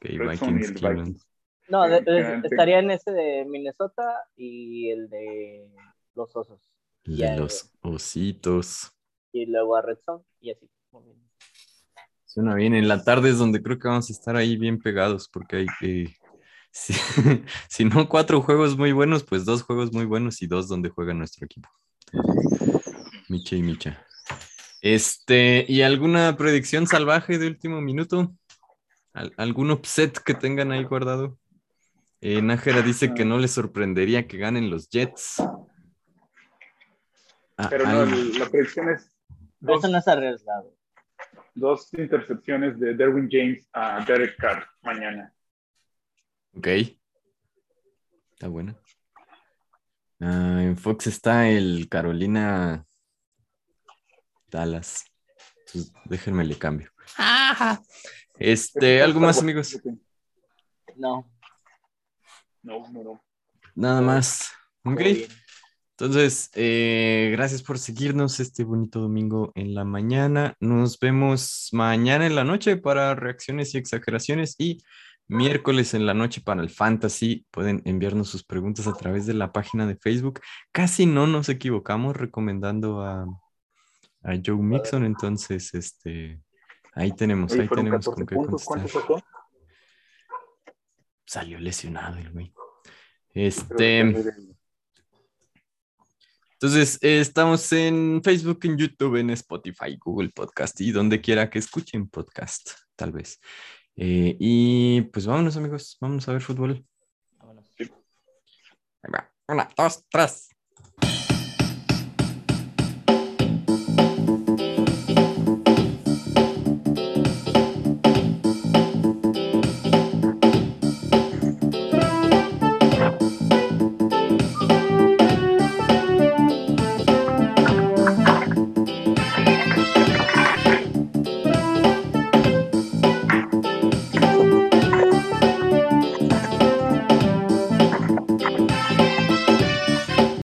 Red 0.01 0.31
Vikings. 0.31 1.27
No, 1.69 1.83
de- 1.83 1.91
de- 1.91 1.97
Definitivamente. 2.01 2.49
estaría 2.49 2.79
en 2.79 2.91
ese 2.93 3.11
de 3.13 3.45
Minnesota 3.45 4.25
y 4.37 4.91
el 4.91 5.09
de 5.11 5.69
los 6.15 6.35
osos. 6.37 6.61
De 7.05 7.37
los 7.37 7.73
ositos. 7.83 8.93
Y 9.33 9.47
luego 9.47 9.77
a 9.77 9.83
Red 9.83 9.99
Zone 10.05 10.25
y 10.41 10.51
así. 10.53 10.71
Suena 12.25 12.55
bien. 12.55 12.75
En 12.75 12.89
la 12.89 13.03
tarde 13.03 13.31
es 13.31 13.39
donde 13.39 13.63
creo 13.63 13.79
que 13.79 13.89
vamos 13.89 14.09
a 14.11 14.13
estar 14.13 14.37
ahí 14.37 14.57
bien 14.57 14.79
pegados, 14.79 15.29
porque 15.29 15.57
hay, 15.57 15.67
eh, 15.83 16.15
Si, 16.71 16.93
si 17.71 17.85
no 17.87 18.07
cuatro 18.09 18.43
juegos 18.43 18.77
muy 18.77 18.93
buenos, 18.93 19.25
pues 19.25 19.47
dos 19.47 19.63
juegos 19.63 19.93
muy 19.95 20.05
buenos 20.05 20.43
y 20.43 20.47
dos 20.47 20.69
donde 20.69 20.91
juega 20.91 21.15
nuestro 21.15 21.47
equipo. 21.47 21.69
Micha 23.31 23.57
y 23.57 23.63
Micha. 23.63 24.06
Este, 24.83 25.65
¿y 25.69 25.83
alguna 25.83 26.37
predicción 26.37 26.87
salvaje 26.87 27.39
de 27.39 27.47
último 27.49 27.81
minuto? 27.81 28.33
¿Al- 29.13 29.33
¿Algún 29.37 29.71
upset 29.71 30.19
que 30.19 30.35
tengan 30.35 30.73
ahí 30.73 30.85
guardado? 30.85 31.39
Eh, 32.21 32.41
Nájera 32.43 32.83
dice 32.83 33.15
que 33.15 33.25
no 33.25 33.39
le 33.39 33.49
sorprendería 33.49 34.27
que 34.27 34.39
ganen 34.39 34.71
los 34.71 34.89
Jets. 34.89 35.37
Ah, 37.57 37.69
Pero 37.71 37.87
no, 37.87 38.05
la 38.05 38.47
predicción 38.51 38.91
es 38.91 39.17
dos, 39.61 39.79
Eso 39.83 39.93
no 39.93 39.99
es 39.99 40.09
arriesgado. 40.09 40.75
dos 41.55 41.89
intercepciones 41.95 42.79
de 42.79 42.95
Derwin 42.95 43.29
James 43.31 43.67
a 43.73 44.05
Derek 44.05 44.37
Carr 44.37 44.67
mañana. 44.83 45.33
Ok. 46.55 46.67
Está 48.33 48.49
buena. 48.49 48.77
Ah, 50.21 50.61
en 50.63 50.77
Fox 50.77 51.07
está 51.07 51.49
el 51.49 51.89
Carolina 51.91 52.86
Dallas. 54.51 55.05
Entonces, 55.67 55.93
déjenme 56.05 56.45
le 56.45 56.59
cambio. 56.59 56.91
Este, 58.39 59.03
¿algo 59.03 59.21
más, 59.21 59.41
amigos? 59.41 59.81
No. 60.97 61.31
No, 62.63 62.87
no, 62.91 63.03
no. 63.03 63.25
Nada 63.75 64.01
más. 64.01 64.51
Ok. 64.85 65.01
Entonces, 65.99 66.51
eh, 66.55 67.31
gracias 67.33 67.63
por 67.63 67.79
seguirnos 67.79 68.39
este 68.39 68.65
bonito 68.65 69.01
domingo 69.01 69.53
en 69.55 69.75
la 69.75 69.85
mañana. 69.85 70.55
Nos 70.61 70.99
vemos 70.99 71.71
mañana 71.73 72.27
en 72.27 72.35
la 72.35 72.45
noche 72.45 72.77
para 72.77 73.15
reacciones 73.15 73.75
y 73.75 73.79
exageraciones 73.79 74.57
y 74.59 74.83
miércoles 75.29 75.95
en 75.95 76.05
la 76.05 76.13
noche 76.13 76.43
para 76.43 76.61
el 76.61 76.69
fantasy. 76.69 77.47
Pueden 77.51 77.81
enviarnos 77.87 78.29
sus 78.29 78.45
preguntas 78.45 78.87
a 78.87 78.93
través 78.93 79.25
de 79.25 79.33
la 79.33 79.53
página 79.53 79.87
de 79.87 79.97
Facebook. 79.97 80.41
Casi 80.71 81.07
no 81.07 81.27
nos 81.27 81.49
equivocamos 81.49 82.15
recomendando 82.15 83.01
a, 83.01 83.27
a 84.27 84.37
Joe 84.45 84.57
Mixon. 84.57 85.05
Entonces, 85.05 85.73
este, 85.75 86.41
ahí 86.95 87.13
tenemos, 87.13 87.53
ahí 87.53 87.69
tenemos 87.69 88.05
14 88.05 88.11
con 88.11 88.27
qué 88.27 88.35
puntos. 88.35 88.65
contestar. 88.65 89.25
Salió 91.25 91.59
lesionado 91.59 92.19
el 92.19 92.33
güey. 92.33 92.53
Este. 93.31 94.01
Entonces, 96.59 96.99
eh, 97.03 97.21
estamos 97.21 97.71
en 97.73 98.23
Facebook, 98.25 98.61
en 98.63 98.79
YouTube, 98.79 99.17
en 99.17 99.31
Spotify, 99.31 99.99
Google 100.03 100.31
Podcast 100.31 100.81
y 100.81 100.91
donde 100.91 101.21
quiera 101.21 101.51
que 101.51 101.59
escuchen 101.59 102.09
podcast, 102.09 102.71
tal 102.97 103.13
vez. 103.13 103.39
Eh, 103.95 104.37
y 104.41 105.03
pues 105.03 105.27
vámonos, 105.27 105.57
amigos, 105.57 105.99
vámonos 106.01 106.27
a 106.29 106.33
ver 106.33 106.41
fútbol. 106.41 106.85
Vámonos. 107.33 107.71
Ahí 107.79 109.13
va. 109.13 109.31
Una, 109.49 109.69
dos, 109.77 110.05
tres. 110.09 110.56